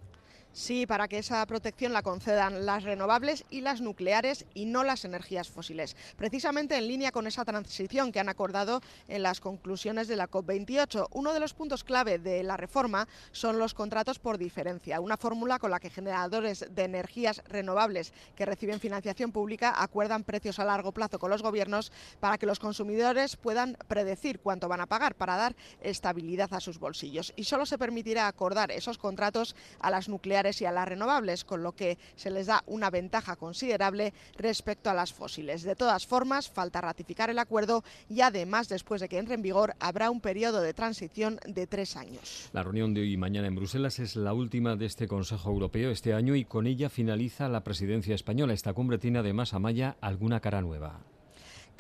[0.53, 5.05] Sí, para que esa protección la concedan las renovables y las nucleares y no las
[5.05, 5.95] energías fósiles.
[6.17, 11.07] Precisamente en línea con esa transición que han acordado en las conclusiones de la COP28.
[11.13, 15.61] Uno de los puntos clave de la reforma son los contratos por diferencia, una fórmula
[15.61, 20.91] con la que generadores de energías renovables que reciben financiación pública acuerdan precios a largo
[20.91, 25.37] plazo con los gobiernos para que los consumidores puedan predecir cuánto van a pagar para
[25.37, 27.33] dar estabilidad a sus bolsillos.
[27.37, 31.63] Y solo se permitirá acordar esos contratos a las nucleares y a las renovables, con
[31.63, 35.63] lo que se les da una ventaja considerable respecto a las fósiles.
[35.63, 39.75] De todas formas, falta ratificar el acuerdo y además, después de que entre en vigor,
[39.79, 42.49] habrá un periodo de transición de tres años.
[42.53, 45.91] La reunión de hoy y mañana en Bruselas es la última de este Consejo Europeo
[45.91, 48.55] este año y con ella finaliza la presidencia española.
[48.55, 51.01] Esta cumbre tiene además a Maya alguna cara nueva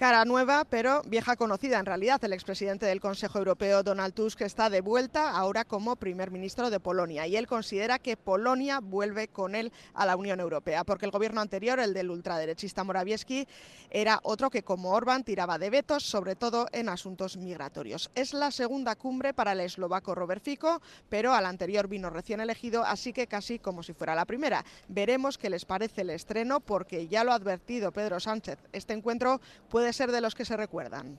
[0.01, 2.25] cara nueva, pero vieja conocida en realidad.
[2.25, 6.81] El expresidente del Consejo Europeo, Donald Tusk, está de vuelta ahora como primer ministro de
[6.81, 11.11] Polonia y él considera que Polonia vuelve con él a la Unión Europea, porque el
[11.11, 13.47] gobierno anterior, el del ultraderechista Morawiecki,
[13.91, 18.11] era otro que como Orbán tiraba de vetos, sobre todo en asuntos migratorios.
[18.15, 20.81] Es la segunda cumbre para el eslovaco Robert Fico,
[21.11, 24.65] pero al anterior vino recién elegido, así que casi como si fuera la primera.
[24.89, 28.59] Veremos qué les parece el estreno, porque ya lo ha advertido Pedro Sánchez.
[28.73, 31.18] Este encuentro puede ser de los que se recuerdan.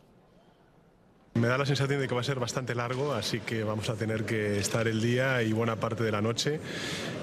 [1.33, 3.95] Me da la sensación de que va a ser bastante largo, así que vamos a
[3.95, 6.59] tener que estar el día y buena parte de la noche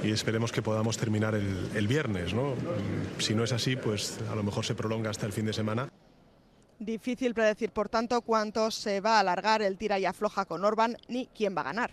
[0.02, 2.32] y esperemos que podamos terminar el, el viernes.
[2.32, 2.54] ¿no?
[3.18, 5.88] Si no es así, pues a lo mejor se prolonga hasta el fin de semana.
[6.78, 10.96] Difícil predecir, por tanto, cuánto se va a alargar el tira y afloja con Orban
[11.08, 11.90] ni quién va a ganar.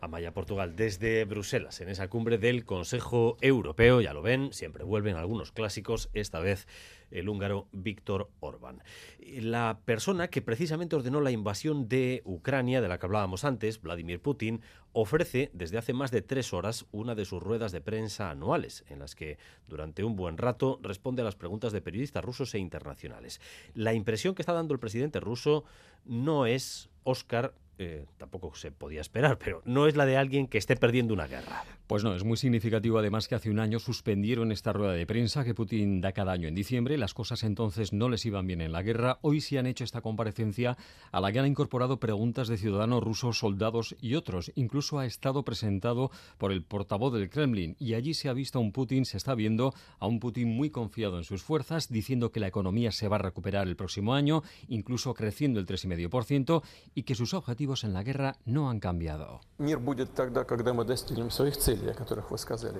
[0.00, 4.00] Amaya Portugal desde Bruselas, en esa cumbre del Consejo Europeo.
[4.00, 6.66] Ya lo ven, siempre vuelven algunos clásicos, esta vez
[7.10, 8.82] el húngaro Víctor Orbán.
[9.20, 14.20] La persona que precisamente ordenó la invasión de Ucrania, de la que hablábamos antes, Vladimir
[14.20, 14.60] Putin,
[14.92, 18.98] ofrece desde hace más de tres horas una de sus ruedas de prensa anuales, en
[18.98, 19.38] las que
[19.68, 23.40] durante un buen rato responde a las preguntas de periodistas rusos e internacionales.
[23.74, 25.64] La impresión que está dando el presidente ruso
[26.04, 30.58] no es, Oscar, eh, tampoco se podía esperar, pero no es la de alguien que
[30.58, 31.64] esté perdiendo una guerra.
[31.86, 35.44] Pues no, es muy significativo además que hace un año suspendieron esta rueda de prensa
[35.44, 36.98] que Putin da cada año en diciembre.
[36.98, 39.18] Las cosas entonces no les iban bien en la guerra.
[39.22, 40.76] Hoy sí han hecho esta comparecencia
[41.12, 44.50] a la que han incorporado preguntas de ciudadanos rusos, soldados y otros.
[44.56, 48.62] Incluso ha estado presentado por el portavoz del Kremlin y allí se ha visto a
[48.62, 52.40] un Putin, se está viendo a un Putin muy confiado en sus fuerzas, diciendo que
[52.40, 56.64] la economía se va a recuperar el próximo año, incluso creciendo el 3,5%
[56.96, 59.40] y que sus objetivos en la guerra no han cambiado.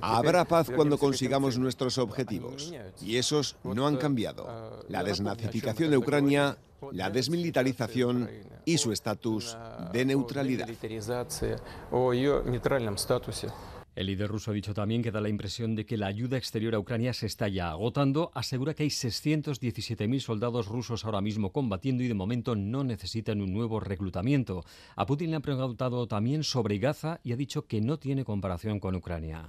[0.00, 4.82] Habrá paz cuando consigamos nuestros objetivos y esos no han cambiado.
[4.88, 6.56] La desnazificación de Ucrania,
[6.92, 8.28] la desmilitarización
[8.64, 9.56] y su estatus
[9.92, 10.68] de neutralidad.
[13.96, 16.74] El líder ruso ha dicho también que da la impresión de que la ayuda exterior
[16.74, 18.30] a Ucrania se está ya agotando.
[18.34, 23.54] Asegura que hay 617.000 soldados rusos ahora mismo combatiendo y de momento no necesitan un
[23.54, 24.66] nuevo reclutamiento.
[24.96, 28.80] A Putin le han preguntado también sobre Gaza y ha dicho que no tiene comparación
[28.80, 29.48] con Ucrania.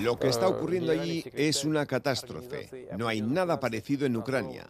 [0.00, 2.88] Lo que está ocurriendo allí es una catástrofe.
[2.96, 4.66] No hay nada parecido en Ucrania.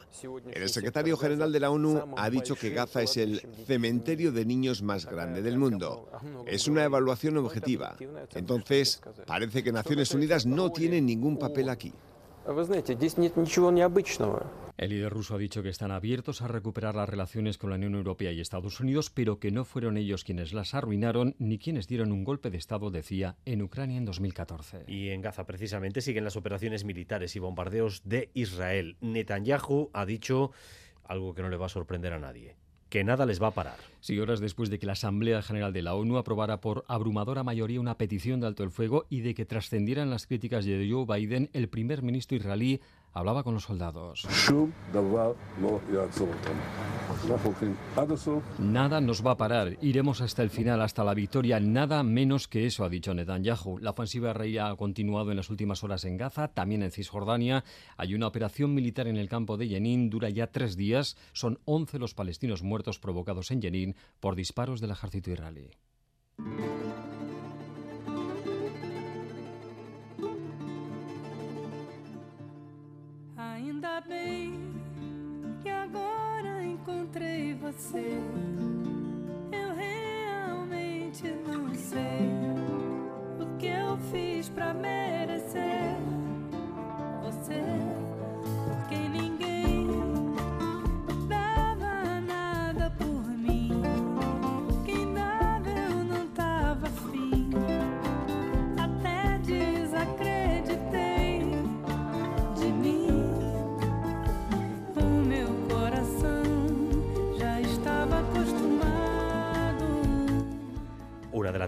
[0.52, 4.82] El secretario general de la ONU ha dicho que Gaza es el cementerio de niños
[4.82, 6.08] más grande del mundo.
[6.46, 7.94] Es una evaluación objetiva.
[8.34, 11.92] Entonces, parece que Naciones Unidas no tiene ningún papel aquí.
[14.78, 17.96] El líder ruso ha dicho que están abiertos a recuperar las relaciones con la Unión
[17.96, 22.10] Europea y Estados Unidos, pero que no fueron ellos quienes las arruinaron ni quienes dieron
[22.10, 24.84] un golpe de Estado, decía, en Ucrania en 2014.
[24.86, 28.96] Y en Gaza precisamente siguen las operaciones militares y bombardeos de Israel.
[29.02, 30.52] Netanyahu ha dicho
[31.04, 32.56] algo que no le va a sorprender a nadie
[32.88, 33.76] que nada les va a parar.
[34.00, 37.80] Sí, horas después de que la Asamblea General de la ONU aprobara por abrumadora mayoría
[37.80, 41.50] una petición de alto el fuego y de que trascendieran las críticas de Joe Biden,
[41.52, 42.80] el primer ministro israelí
[43.12, 44.26] hablaba con los soldados.
[48.58, 52.66] Nada nos va a parar, iremos hasta el final, hasta la victoria, nada menos que
[52.66, 53.78] eso, ha dicho Netanyahu.
[53.78, 57.64] La ofensiva rey ha continuado en las últimas horas en Gaza, también en Cisjordania.
[57.96, 61.16] Hay una operación militar en el campo de Jenin, dura ya tres días.
[61.32, 65.70] Son 11 los palestinos muertos provocados en Jenin por disparos del ejército israelí.
[73.78, 74.74] Ainda bem
[75.62, 78.18] que agora encontrei você.
[79.52, 82.28] Eu realmente não sei
[83.38, 85.07] o que eu fiz pra merecer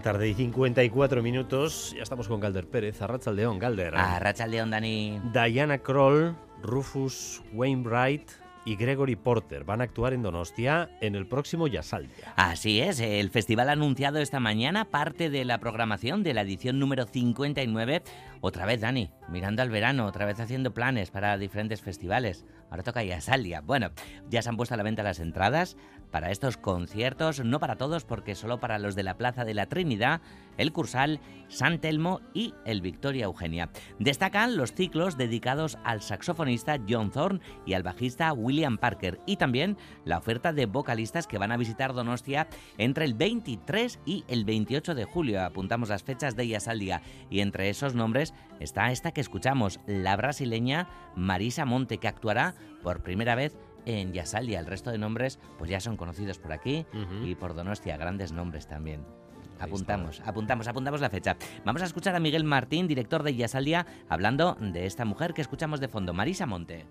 [0.01, 1.93] la tarde y 54 minutos.
[1.95, 2.99] Ya estamos con Galder Pérez.
[3.03, 3.95] Arrachaldeón, Galder.
[3.95, 5.21] Arrachaldeón, Dani.
[5.31, 8.27] Diana Kroll, Rufus Wainwright
[8.65, 12.33] y Gregory Porter van a actuar en Donostia en el próximo Yasaldia.
[12.35, 16.79] Así es, el festival ha anunciado esta mañana parte de la programación de la edición
[16.79, 18.01] número 59.
[18.41, 22.43] Otra vez, Dani, mirando al verano, otra vez haciendo planes para diferentes festivales.
[22.71, 23.61] Ahora toca Yasaldia.
[23.61, 23.91] Bueno,
[24.29, 25.77] ya se han puesto a la venta las entradas
[26.11, 29.67] para estos conciertos, no para todos, porque solo para los de la Plaza de la
[29.67, 30.21] Trinidad,
[30.57, 33.69] el Cursal, San Telmo y el Victoria Eugenia.
[33.99, 39.77] Destacan los ciclos dedicados al saxofonista John Thorne y al bajista William Parker y también
[40.05, 42.47] la oferta de vocalistas que van a visitar Donostia
[42.77, 45.43] entre el 23 y el 28 de julio.
[45.43, 50.87] Apuntamos las fechas de Yasaldia y entre esos nombres está esta que escuchamos, la brasileña
[51.15, 52.53] Marisa Monte, que actuará
[52.83, 53.55] por primera vez
[53.85, 54.59] en Yasaldia.
[54.59, 57.25] El resto de nombres pues ya son conocidos por aquí Ujú.
[57.25, 59.05] y por Donostia, grandes nombres también.
[59.59, 61.37] Apuntamos, apuntamos, apuntamos la fecha.
[61.63, 65.79] Vamos a escuchar a Miguel Martín, director de Yasaldia, hablando de esta mujer que escuchamos
[65.79, 66.87] de fondo, Marisa Monte.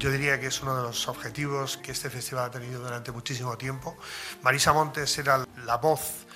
[0.00, 3.56] Yo diría que es uno de los objetivos que este festival ha tenido durante muchísimo
[3.58, 3.96] tiempo.
[4.42, 6.26] Marisa Montes era la voz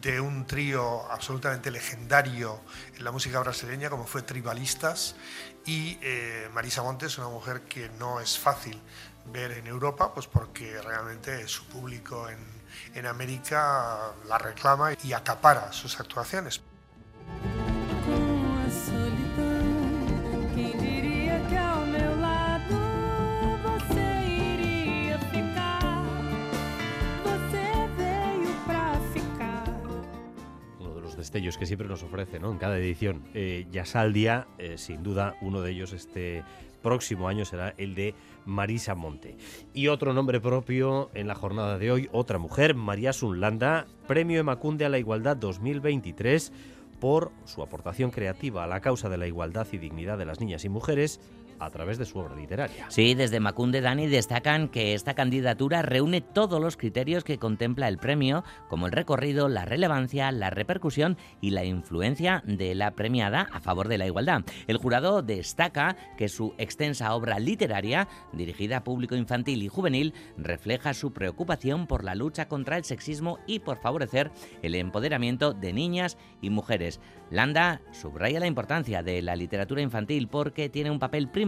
[0.00, 2.60] de un trío absolutamente legendario
[2.96, 5.16] en la música brasileña, como fue Tribalistas,
[5.68, 8.80] y eh, Marisa Montes es una mujer que no es fácil
[9.26, 12.38] ver en Europa, pues porque realmente su público en,
[12.94, 16.62] en América la reclama y acapara sus actuaciones.
[31.28, 33.22] Destellos que siempre nos ofrece en cada edición.
[33.34, 36.42] Eh, Yasaldia, eh, sin duda, uno de ellos este
[36.80, 38.14] próximo año será el de
[38.46, 39.36] Marisa Monte.
[39.74, 44.86] Y otro nombre propio en la jornada de hoy, otra mujer, María Sunlanda, Premio Emacunde
[44.86, 46.50] a la Igualdad 2023
[46.98, 50.64] por su aportación creativa a la causa de la igualdad y dignidad de las niñas
[50.64, 51.20] y mujeres
[51.60, 52.86] a través de su obra literaria.
[52.88, 57.98] Sí, desde Macunde Dani destacan que esta candidatura reúne todos los criterios que contempla el
[57.98, 63.60] premio, como el recorrido, la relevancia, la repercusión y la influencia de la premiada a
[63.60, 64.42] favor de la igualdad.
[64.66, 70.94] El jurado destaca que su extensa obra literaria, dirigida a público infantil y juvenil, refleja
[70.94, 74.30] su preocupación por la lucha contra el sexismo y por favorecer
[74.62, 77.00] el empoderamiento de niñas y mujeres.
[77.30, 81.47] Landa subraya la importancia de la literatura infantil porque tiene un papel primordial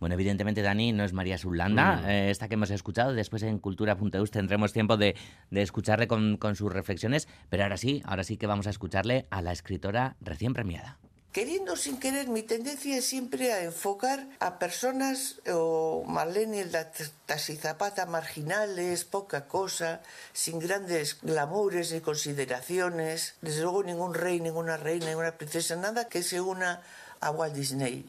[0.00, 2.08] Bueno, evidentemente Dani no es María Zulanda, Mm.
[2.08, 3.12] eh, esta que hemos escuchado.
[3.14, 5.14] Después en Cultura.eus tendremos tiempo de,
[5.50, 9.26] de escucharle con, con sus reflexiones, pero ahora sí, ahora sí que vamos a escucharle
[9.30, 10.98] a la escritora recién premiada.
[11.32, 16.92] Queriendo sin querer, mi tendencia es siempre a enfocar a personas o Marlene la
[17.36, 20.00] Zapata marginales, poca cosa,
[20.32, 23.34] sin grandes glamours ni consideraciones.
[23.42, 26.82] Desde luego ningún rey, ninguna reina, ninguna princesa, nada que se una
[27.20, 28.04] a Walt Disney.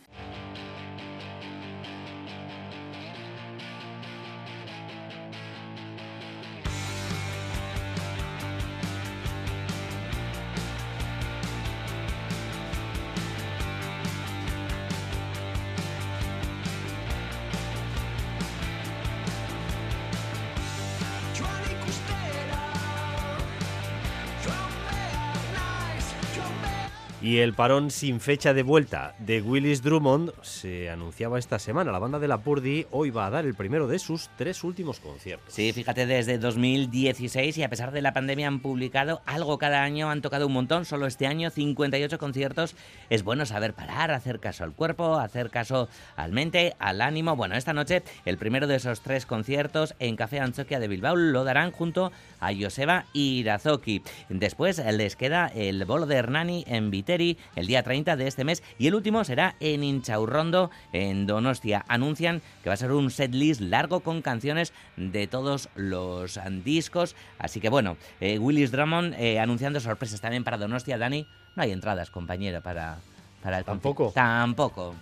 [27.26, 31.92] Y el parón sin fecha de vuelta de Willis Drummond se anunciaba esta semana.
[31.92, 35.00] La banda de la Purdy hoy va a dar el primero de sus tres últimos
[35.00, 35.52] conciertos.
[35.52, 40.12] Sí, fíjate, desde 2016 y a pesar de la pandemia han publicado algo cada año,
[40.12, 42.76] han tocado un montón, solo este año 58 conciertos.
[43.10, 47.36] Es bueno saber parar, hacer caso al cuerpo, hacer caso al mente, al ánimo.
[47.36, 51.44] Bueno, esta noche el primero de esos tres conciertos en Café Anchoquia de Bilbao lo
[51.44, 54.04] darán junto a Joseba Irazoki.
[54.30, 58.62] Después les queda el bolo de Hernani en Viteri el día 30 de este mes
[58.78, 61.86] y el último será en Inchaurrondo en Donostia.
[61.88, 67.16] Anuncian que va a ser un setlist largo con canciones de todos los discos.
[67.40, 70.98] Así que bueno, eh, Willis Drummond eh, anunciando sorpresas también para Donostia.
[70.98, 72.98] Dani, no hay entradas, compañero, para,
[73.42, 74.12] para el ¿Tampoco?
[74.14, 74.96] Tampoco.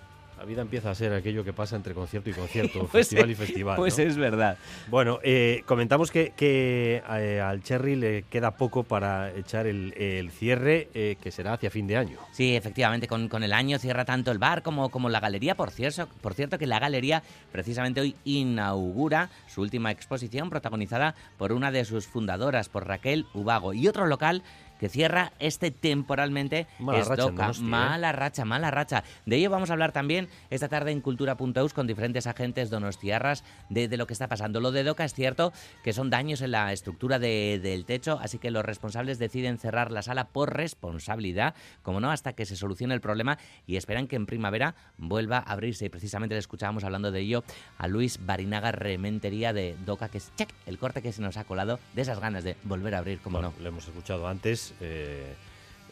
[0.43, 3.31] La vida empieza a ser aquello que pasa entre concierto y concierto, Pues festival y
[3.31, 3.75] es- festival.
[3.77, 4.03] Pues ¿no?
[4.03, 4.57] es verdad.
[4.89, 10.31] Bueno, eh, comentamos que, que, eh, al Cherry le queda poco para echar el, el
[10.31, 12.17] cierre, eh, que será hacia fin de año.
[12.33, 15.55] Sí, efectivamente, con, con el año cierra tanto el bar como, como la galería.
[15.55, 17.23] Por cierto, por cierto, que la galería
[17.53, 23.71] precisamente hoy inaugura su última exposición protagonizada por una de sus fundadoras, por Raquel Ubago.
[23.73, 24.43] Y otro local
[24.79, 27.63] que cierra este temporalmente Mala es racha ¿eh?
[27.63, 29.03] Mala racha, mala racha.
[29.25, 33.87] De ello vamos a hablar también esta tarde en Cultura.eus con diferentes agentes donostiarras de,
[33.87, 34.59] de lo que está pasando.
[34.59, 35.53] Lo de Doca es cierto
[35.83, 39.91] que son daños en la estructura de- del techo, así que los responsables deciden cerrar
[39.91, 44.15] la sala por responsabilidad, como no, hasta que se solucione el problema y esperan que
[44.15, 45.85] en primavera vuelva a abrirse.
[45.85, 47.43] Y precisamente le escuchábamos hablando de ello
[47.77, 51.43] a Luis Barinaga Rementería de Doca, que es check, el corte que se nos ha
[51.43, 55.33] colado de esas ganas de volver a abrir, como Bueno, lo hemos escuchado antes eh,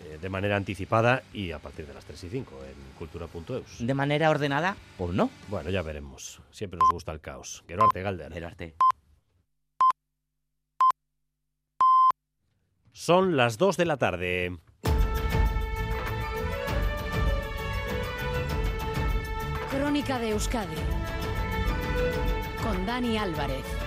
[0.04, 3.86] eh, de manera anticipada y a partir de las 3 y 5 en cultura.eus.
[3.86, 5.30] De manera ordenada o no.
[5.48, 6.42] Bueno, ya veremos.
[6.52, 7.64] Siempre nos gusta el caos.
[7.68, 8.32] Geroarte Galder.
[8.34, 8.76] Geroarte.
[12.94, 14.58] Son las 2 de la tarde.
[19.72, 20.76] Crónica de Euskadi
[22.62, 23.81] con Dani Álvarez.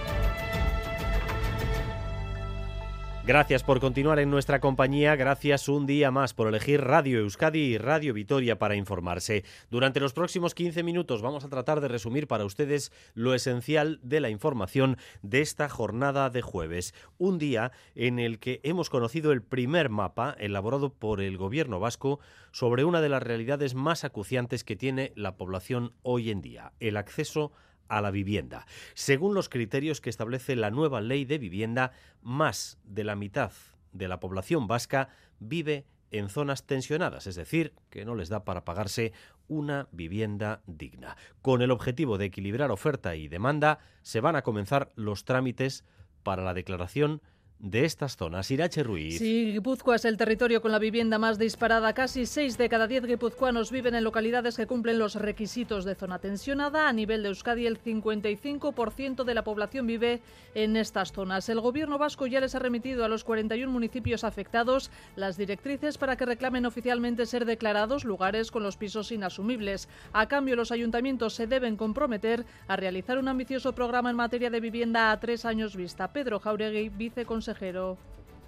[3.26, 7.78] Gracias por continuar en nuestra compañía, gracias un día más por elegir Radio Euskadi y
[7.78, 9.44] Radio Vitoria para informarse.
[9.70, 14.20] Durante los próximos 15 minutos vamos a tratar de resumir para ustedes lo esencial de
[14.20, 19.40] la información de esta jornada de jueves, un día en el que hemos conocido el
[19.40, 22.20] primer mapa elaborado por el gobierno vasco
[22.52, 26.98] sobre una de las realidades más acuciantes que tiene la población hoy en día, el
[26.98, 28.66] acceso a la vivienda.
[28.94, 33.52] Según los criterios que establece la nueva ley de vivienda, más de la mitad
[33.92, 35.08] de la población vasca
[35.38, 39.12] vive en zonas tensionadas, es decir, que no les da para pagarse
[39.48, 41.16] una vivienda digna.
[41.42, 45.84] Con el objetivo de equilibrar oferta y demanda, se van a comenzar los trámites
[46.22, 47.20] para la declaración
[47.58, 48.50] de estas zonas.
[48.50, 49.18] Irache Ruiz.
[49.18, 51.94] Sí, Guipúzcoa es el territorio con la vivienda más disparada.
[51.94, 56.18] Casi 6 de cada 10 guipuzcoanos viven en localidades que cumplen los requisitos de zona
[56.18, 56.88] tensionada.
[56.88, 60.20] A nivel de Euskadi, el 55% de la población vive
[60.54, 61.48] en estas zonas.
[61.48, 66.16] El gobierno vasco ya les ha remitido a los 41 municipios afectados las directrices para
[66.16, 69.88] que reclamen oficialmente ser declarados lugares con los pisos inasumibles.
[70.12, 74.60] A cambio, los ayuntamientos se deben comprometer a realizar un ambicioso programa en materia de
[74.60, 76.12] vivienda a tres años vista.
[76.12, 77.43] Pedro Jauregui, viceconsejero.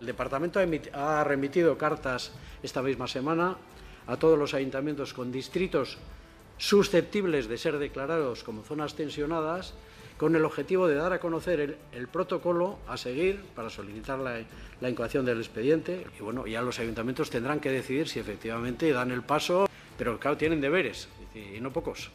[0.01, 2.33] El departamento ha emiti- ha remitido cartas
[2.63, 3.57] esta misma semana
[4.07, 5.99] a todos los ayuntamientos con distritos
[6.59, 9.75] susceptibles de ser declarados como zonas tensionadas
[10.17, 14.41] con el objetivo de dar a conocer el, el protocolo a seguir para solicitar la,
[14.81, 16.07] la incoación del expediente.
[16.19, 19.69] Y bueno, ya los ayuntamientos tendrán que decidir si efectivamente dan el paso,
[19.99, 22.11] pero claro, tienen deberes, y no pocos.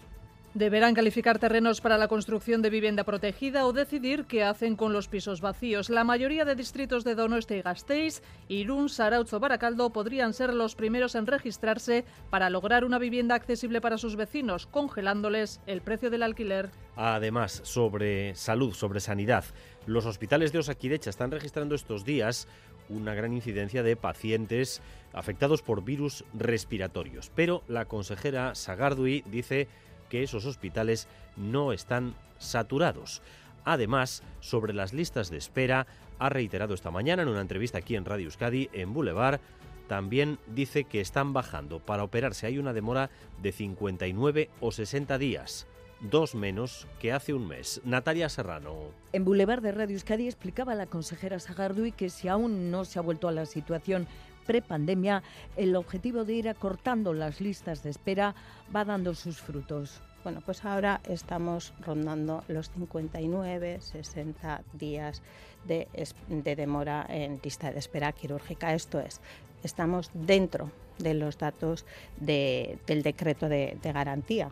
[0.54, 5.08] Deberán calificar terrenos para la construcción de vivienda protegida o decidir qué hacen con los
[5.08, 5.90] pisos vacíos.
[5.90, 10.76] La mayoría de distritos de Donostia y Gasteiz, Irún, Sarautz o Baracaldo podrían ser los
[10.76, 16.24] primeros en registrarse para lograr una vivienda accesible para sus vecinos, congelándoles el precio del
[16.24, 16.70] alquiler.
[16.98, 19.46] Además, sobre salud, sobre sanidad,
[19.86, 22.50] los hospitales de Osakidecha están registrando estos días
[22.90, 24.82] una gran incidencia de pacientes
[25.14, 27.32] afectados por virus respiratorios.
[27.36, 29.70] Pero la consejera Sagardui dice
[30.12, 31.08] que esos hospitales
[31.38, 33.22] no están saturados.
[33.64, 35.88] Además, sobre las listas de espera,
[36.20, 39.40] ha reiterado esta mañana en una entrevista aquí en Radio Euskadi, en Boulevard,
[39.88, 41.80] también dice que están bajando.
[41.80, 43.10] Para operarse hay una demora
[43.42, 45.66] de 59 o 60 días,
[46.02, 47.82] dos menos que hace un mes.
[47.86, 48.92] Natalia Serrano.
[49.14, 53.02] En Boulevard de Radio Euskadi explicaba la consejera Sagardui que si aún no se ha
[53.02, 54.08] vuelto a la situación
[54.52, 55.24] prepandemia,
[55.56, 58.36] el objetivo de ir acortando las listas de espera
[58.76, 60.02] va dando sus frutos.
[60.26, 65.22] Bueno, pues ahora estamos rondando los 59, 60 días
[65.64, 65.88] de,
[66.28, 68.74] de demora en lista de espera quirúrgica.
[68.74, 69.22] Esto es,
[69.64, 71.86] estamos dentro de los datos
[72.20, 74.52] de, del decreto de, de garantía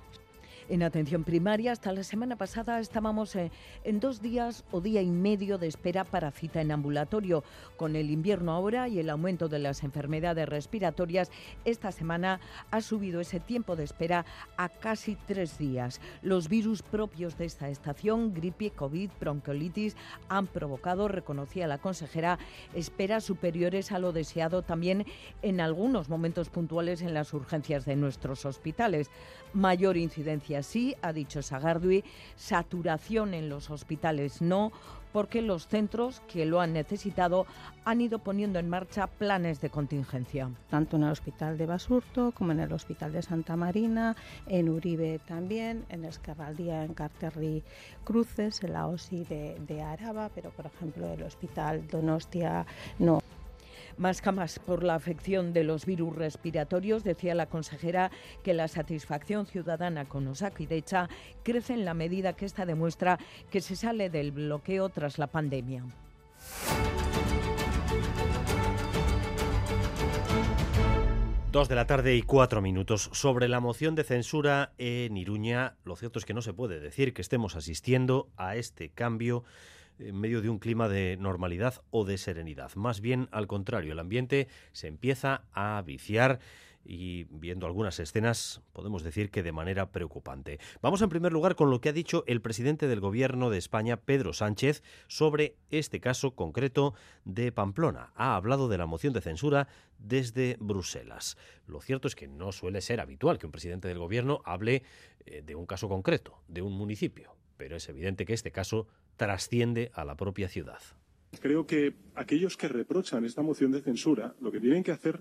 [0.70, 1.72] en atención primaria.
[1.72, 3.52] Hasta la semana pasada estábamos eh,
[3.84, 7.44] en dos días o día y medio de espera para cita en ambulatorio.
[7.76, 11.32] Con el invierno ahora y el aumento de las enfermedades respiratorias,
[11.66, 12.40] esta semana
[12.72, 14.26] ha subido ese tiempo de espera
[14.58, 16.00] a casi tres días.
[16.22, 19.96] Los virus propios de esta estación, gripe, COVID, bronquiolitis,
[20.30, 22.40] han provocado, reconocía la consejera,
[22.74, 25.06] esperas superiores a lo deseado también
[25.42, 29.10] en algunos momentos puntuales en las urgencias de nuestros hospitales.
[29.54, 32.04] Mayor incidencia sí, ha dicho Sagardui,
[32.36, 34.72] saturación en los hospitales no,
[35.12, 37.46] porque los centros que lo han necesitado
[37.86, 40.52] han ido poniendo en marcha planes de contingencia.
[40.70, 44.16] Tanto en el Hospital de Basurto como en el Hospital de Santa Marina,
[44.48, 47.64] en Uribe también, en Escarraldía, en Carterri
[48.04, 52.66] Cruces, en la OSI de, de Araba, pero por ejemplo el Hospital Donostia
[53.00, 53.20] no.
[54.00, 58.12] Más camas por la afección de los virus respiratorios, decía la consejera
[58.46, 61.10] que la satisfacción ciudadana con Osakidecha
[61.44, 63.20] crece en la medida que esta demuestra
[63.52, 65.84] que se sale del bloqueo tras la pandemia.
[71.52, 73.10] Dos de la tarde y cuatro minutos.
[73.12, 77.14] Sobre la moción de censura en Iruña, lo cierto es que no se puede decir
[77.14, 79.44] que estemos asistiendo a este cambio
[80.00, 82.74] en medio de un clima de normalidad o de serenidad.
[82.76, 86.40] Más bien al contrario, el ambiente se empieza a viciar
[86.86, 90.60] y viendo algunas escenas podemos decir que de manera preocupante.
[90.82, 93.98] Vamos en primer lugar con lo que ha dicho el presidente del Gobierno de España,
[93.98, 96.94] Pedro Sánchez, sobre este caso concreto
[97.26, 98.12] de Pamplona.
[98.16, 101.38] Ha hablado de la moción de censura desde Bruselas.
[101.68, 104.84] Lo cierto es que no suele ser habitual que un presidente del Gobierno hable
[105.26, 108.88] eh, de un caso concreto, de un municipio, pero es evidente que este caso
[109.20, 110.80] trasciende a la propia ciudad.
[111.42, 115.20] Creo que aquellos que reprochan esta moción de censura lo que tienen que hacer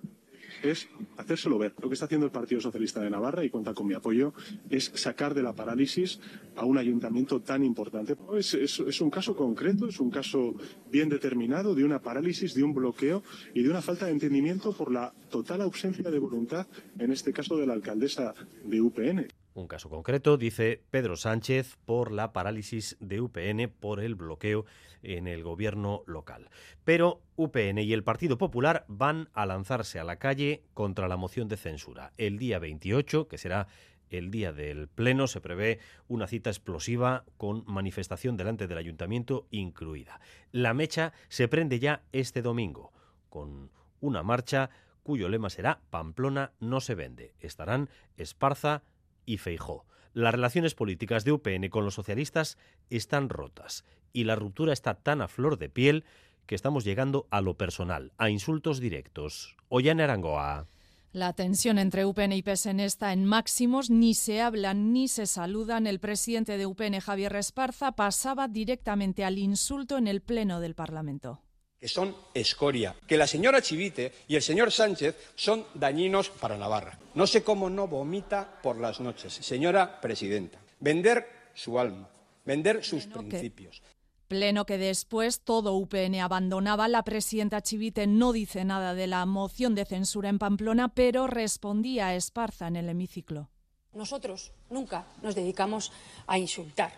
[0.63, 1.75] es hacérselo ver.
[1.83, 4.33] Lo que está haciendo el Partido Socialista de Navarra, y cuenta con mi apoyo,
[4.71, 6.21] es sacar de la parálisis
[6.57, 8.17] a un ayuntamiento tan importante.
[8.37, 10.55] Es, es, un caso concreto, es un caso
[10.91, 13.23] bien determinado de una parálisis, de un bloqueo
[13.53, 16.67] y de una falta de entendimiento por la total ausencia de voluntad,
[16.99, 18.33] en este caso de la alcaldesa
[18.65, 19.27] de UPN.
[19.59, 24.67] Un caso concreto, dice Pedro Sánchez, por la parálisis de UPN por el bloqueo
[25.03, 26.49] en el gobierno local.
[26.85, 31.49] Pero UPN y el Partido Popular van a lanzarse a la calle contra la moción
[31.49, 32.13] de censura.
[32.19, 33.67] El día 28, que será
[34.11, 40.21] el día del Pleno, se prevé una cita explosiva con manifestación delante del ayuntamiento incluida.
[40.53, 42.93] La mecha se prende ya este domingo,
[43.29, 44.71] con una marcha
[45.03, 47.35] cuyo lema será Pamplona no se vende.
[47.41, 47.89] Estarán
[48.19, 48.85] Esparza,
[49.29, 49.85] y Feijó.
[50.15, 52.57] Las relaciones políticas de UPN con los socialistas
[52.89, 56.05] están rotas y la ruptura está tan a flor de piel
[56.47, 59.55] que estamos llegando a lo personal, a insultos directos.
[59.69, 60.67] Ollane Arangoa.
[61.13, 65.87] La tensión entre UPN y PSN está en máximos, ni se hablan ni se saludan.
[65.87, 71.43] El presidente de UPN, Javier Esparza, pasaba directamente al insulto en el Pleno del Parlamento
[71.81, 76.99] que son escoria, que la señora Chivite y el señor Sánchez son dañinos para Navarra.
[77.15, 80.59] No sé cómo no vomita por las noches, señora presidenta.
[80.81, 82.09] Vender su alma,
[82.45, 83.81] vender sus Pleno principios.
[83.81, 83.99] Que,
[84.29, 86.89] pleno que después todo UPN abandonaba.
[86.89, 92.09] La presidenta Chivite no dice nada de la moción de censura en Pamplona, pero respondía
[92.09, 93.49] a Esparza en el hemiciclo.
[93.95, 95.93] Nosotros nunca nos dedicamos
[96.27, 96.93] a insultar.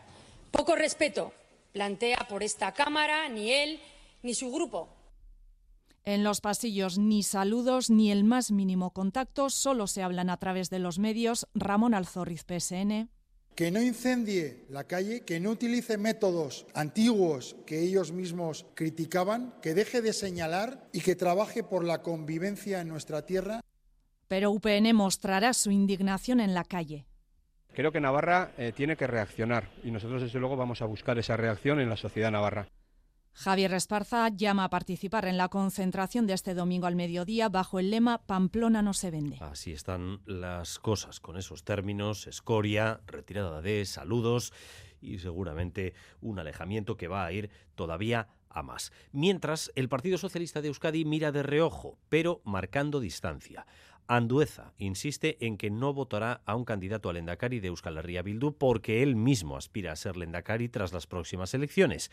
[0.51, 1.33] Poco respeto
[1.73, 3.81] plantea por esta Cámara, ni él
[4.23, 4.97] ni su grupo.
[6.05, 10.71] En los pasillos ni saludos ni el más mínimo contacto, solo se hablan a través
[10.71, 11.47] de los medios.
[11.55, 13.11] Ramón Alzorriz, PSN.
[13.55, 19.75] Que no incendie la calle, que no utilice métodos antiguos que ellos mismos criticaban, que
[19.75, 23.61] deje de señalar y que trabaje por la convivencia en nuestra tierra.
[24.29, 27.07] Pero UPN mostrará su indignación en la calle.
[27.75, 31.37] Creo que Navarra eh, tiene que reaccionar y nosotros desde luego vamos a buscar esa
[31.37, 32.69] reacción en la sociedad navarra.
[33.41, 37.91] Javier Esparza llama a participar en la concentración de este domingo al mediodía bajo el
[37.91, 39.39] lema Pamplona no se vende.
[39.41, 44.53] Así están las cosas con esos términos, escoria, retirada de saludos
[45.01, 48.93] y seguramente un alejamiento que va a ir todavía a más.
[49.11, 53.65] Mientras, el Partido Socialista de Euskadi mira de reojo, pero marcando distancia.
[54.07, 58.53] Andueza insiste en que no votará a un candidato al Endacari de Euskal Herria Bildu
[58.59, 62.11] porque él mismo aspira a ser Lendakari tras las próximas elecciones.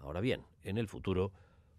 [0.00, 1.32] Ahora bien, en el futuro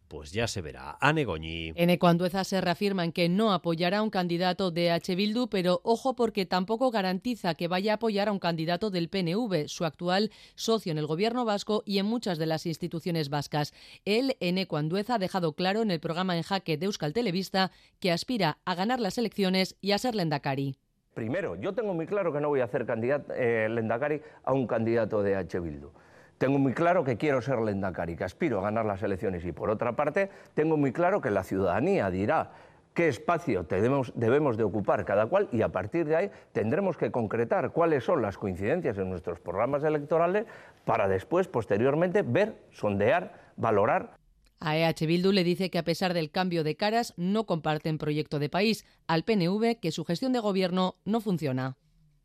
[0.10, 0.98] pues ya se verá.
[1.00, 1.72] Ane Goñi.
[1.76, 5.16] En Ecuandueza se reafirma en que no apoyará a un candidato de H.
[5.16, 9.68] Bildu, pero ojo porque tampoco garantiza que vaya a apoyar a un candidato del PNV,
[9.68, 13.72] su actual socio en el gobierno vasco y en muchas de las instituciones vascas.
[14.04, 18.12] Él, en Ecuandueza, ha dejado claro en el programa En Jaque de Euskal Televista que
[18.12, 20.76] aspira a ganar las elecciones y a ser Lendakari.
[21.14, 24.66] Primero, yo tengo muy claro que no voy a hacer candidato, eh, Lendakari a un
[24.66, 25.60] candidato de H.
[25.60, 25.92] Bildu.
[26.40, 29.44] Tengo muy claro que quiero ser Lendakari, que aspiro a ganar las elecciones.
[29.44, 32.52] Y por otra parte tengo muy claro que la ciudadanía dirá
[32.94, 37.12] qué espacio debemos, debemos de ocupar cada cual y a partir de ahí tendremos que
[37.12, 40.46] concretar cuáles son las coincidencias en nuestros programas electorales
[40.86, 44.16] para después, posteriormente, ver, sondear, valorar.
[44.62, 48.40] A EH Bildu le dice que a pesar del cambio de caras no comparten proyecto
[48.40, 51.76] de país, al PNV que su gestión de gobierno no funciona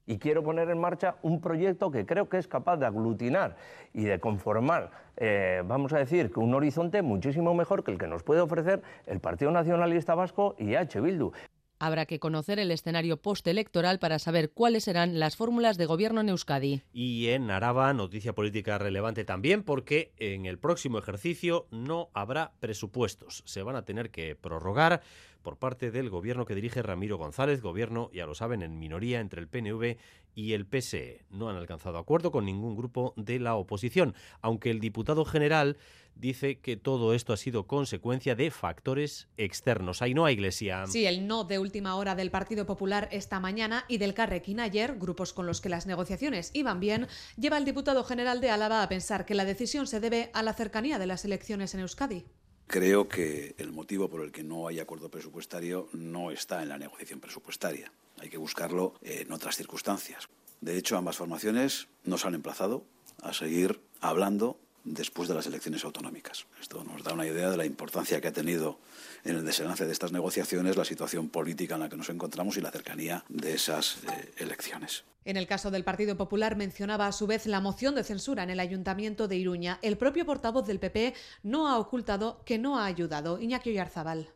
[0.06, 3.56] y quiero poner en marcha un proyecto que creo que es capaz de aglutinar
[3.92, 8.06] y de conformar, eh, vamos a decir, que un horizonte muchísimo mejor que el que
[8.06, 11.00] nos puede ofrecer el Partido Nacionalista Vasco y H.
[11.00, 11.32] Bildu.
[11.80, 16.28] Habrá que conocer el escenario postelectoral para saber cuáles serán las fórmulas de gobierno en
[16.28, 16.82] Euskadi.
[16.92, 23.42] Y en Araba, noticia política relevante también, porque en el próximo ejercicio no habrá presupuestos.
[23.44, 25.02] Se van a tener que prorrogar
[25.44, 29.40] por parte del gobierno que dirige Ramiro González, gobierno, ya lo saben, en minoría entre
[29.40, 29.96] el PNV
[30.34, 31.24] y el PSE.
[31.30, 35.76] No han alcanzado acuerdo con ningún grupo de la oposición, aunque el diputado general
[36.16, 40.02] dice que todo esto ha sido consecuencia de factores externos.
[40.02, 40.86] Ahí no hay iglesia.
[40.86, 44.96] Sí, el no de última hora del Partido Popular esta mañana y del Carrequín ayer,
[44.98, 47.06] grupos con los que las negociaciones iban bien,
[47.36, 50.54] lleva al diputado general de Álava a pensar que la decisión se debe a la
[50.54, 52.24] cercanía de las elecciones en Euskadi.
[52.66, 56.78] Creo que el motivo por el que no hay acuerdo presupuestario no está en la
[56.78, 57.92] negociación presupuestaria.
[58.18, 60.28] Hay que buscarlo en otras circunstancias.
[60.60, 62.84] De hecho, ambas formaciones nos han emplazado
[63.22, 66.46] a seguir hablando después de las elecciones autonómicas.
[66.60, 68.78] Esto nos da una idea de la importancia que ha tenido
[69.24, 72.60] en el desenlace de estas negociaciones la situación política en la que nos encontramos y
[72.60, 75.04] la cercanía de esas eh, elecciones.
[75.24, 78.50] En el caso del Partido Popular mencionaba a su vez la moción de censura en
[78.50, 79.78] el Ayuntamiento de Iruña.
[79.80, 83.40] El propio portavoz del PP no ha ocultado que no ha ayudado.
[83.40, 84.28] Iñaki Oyarzabal.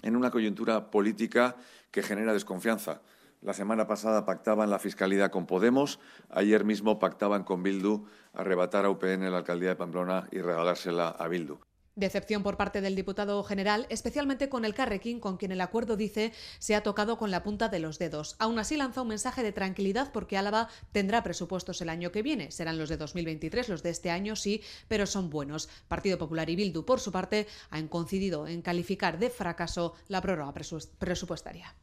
[0.00, 1.56] En una coyuntura política
[1.90, 3.02] que genera desconfianza.
[3.42, 5.98] La semana pasada pactaban la fiscalidad con Podemos,
[6.30, 11.26] ayer mismo pactaban con Bildu arrebatar a UPN la alcaldía de Pamplona y regalársela a
[11.26, 11.58] Bildu.
[11.96, 16.32] Decepción por parte del diputado general, especialmente con el Carrequín, con quien el acuerdo dice
[16.60, 18.36] se ha tocado con la punta de los dedos.
[18.38, 22.52] Aún así lanza un mensaje de tranquilidad porque Álava tendrá presupuestos el año que viene.
[22.52, 25.68] Serán los de 2023, los de este año sí, pero son buenos.
[25.88, 30.54] Partido Popular y Bildu, por su parte, han coincidido en calificar de fracaso la prórroga
[30.54, 31.74] presupuestaria.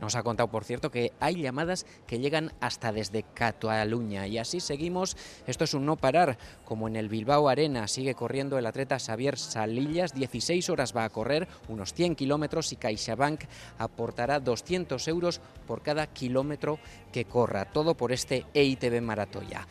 [0.00, 4.26] Nos ha contado, por cierto, que hay llamadas que llegan hasta desde Cataluña.
[4.26, 5.16] Y así seguimos.
[5.46, 6.38] Esto es un no parar.
[6.64, 10.14] Como en el Bilbao Arena sigue corriendo el atleta Xavier Salillas.
[10.14, 13.44] 16 horas va a correr, unos 100 kilómetros y CaixaBank
[13.78, 16.78] aportará 200 euros por cada kilómetro
[17.12, 17.64] que corra.
[17.64, 19.66] Todo por este EITB Maratoya.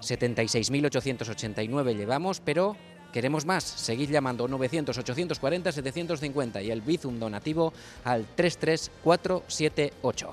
[0.00, 2.76] 76.889 llevamos, pero
[3.12, 3.64] Queremos más.
[3.64, 7.72] Seguid llamando 900-840-750 y el Bizum donativo
[8.04, 10.30] al 33478.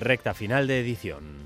[0.00, 1.41] Recta final de edición.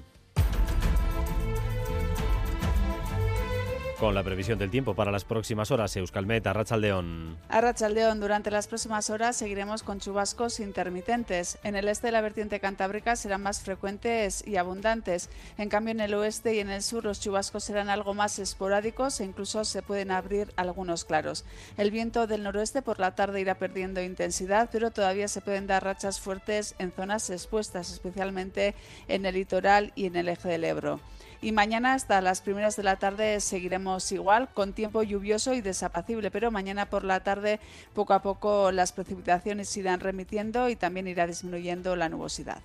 [3.98, 7.38] Con la previsión del tiempo para las próximas horas, Euskalmet, Arrachaldeón.
[7.48, 11.56] Arrachaldeón, durante las próximas horas seguiremos con chubascos intermitentes.
[11.64, 15.30] En el este de la vertiente cantábrica serán más frecuentes y abundantes.
[15.56, 19.18] En cambio, en el oeste y en el sur los chubascos serán algo más esporádicos
[19.20, 21.46] e incluso se pueden abrir algunos claros.
[21.78, 25.84] El viento del noroeste por la tarde irá perdiendo intensidad, pero todavía se pueden dar
[25.84, 28.74] rachas fuertes en zonas expuestas, especialmente
[29.08, 31.00] en el litoral y en el eje del Ebro.
[31.42, 36.30] Y mañana hasta las primeras de la tarde seguiremos igual, con tiempo lluvioso y desapacible,
[36.30, 37.60] pero mañana por la tarde
[37.94, 42.62] poco a poco las precipitaciones irán remitiendo y también irá disminuyendo la nubosidad.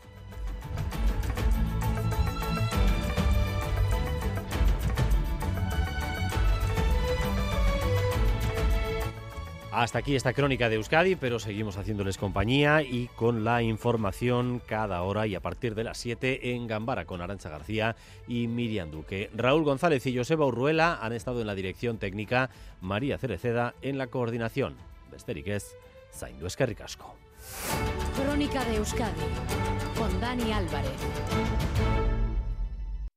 [9.72, 15.02] Hasta aquí esta crónica de Euskadi, pero seguimos haciéndoles compañía y con la información cada
[15.02, 17.96] hora y a partir de las 7 en Gambara con Arancha García
[18.28, 19.30] y Miriam Duque.
[19.34, 22.50] Raúl González y Joseba Urruela han estado en la dirección técnica,
[22.82, 24.76] María Cereceda en la coordinación.
[25.10, 25.74] Besterik ez,
[26.14, 27.16] zaindu eskerrik asko.
[28.18, 29.24] Crónica de Euskadi
[29.98, 31.00] con Dani Álvarez.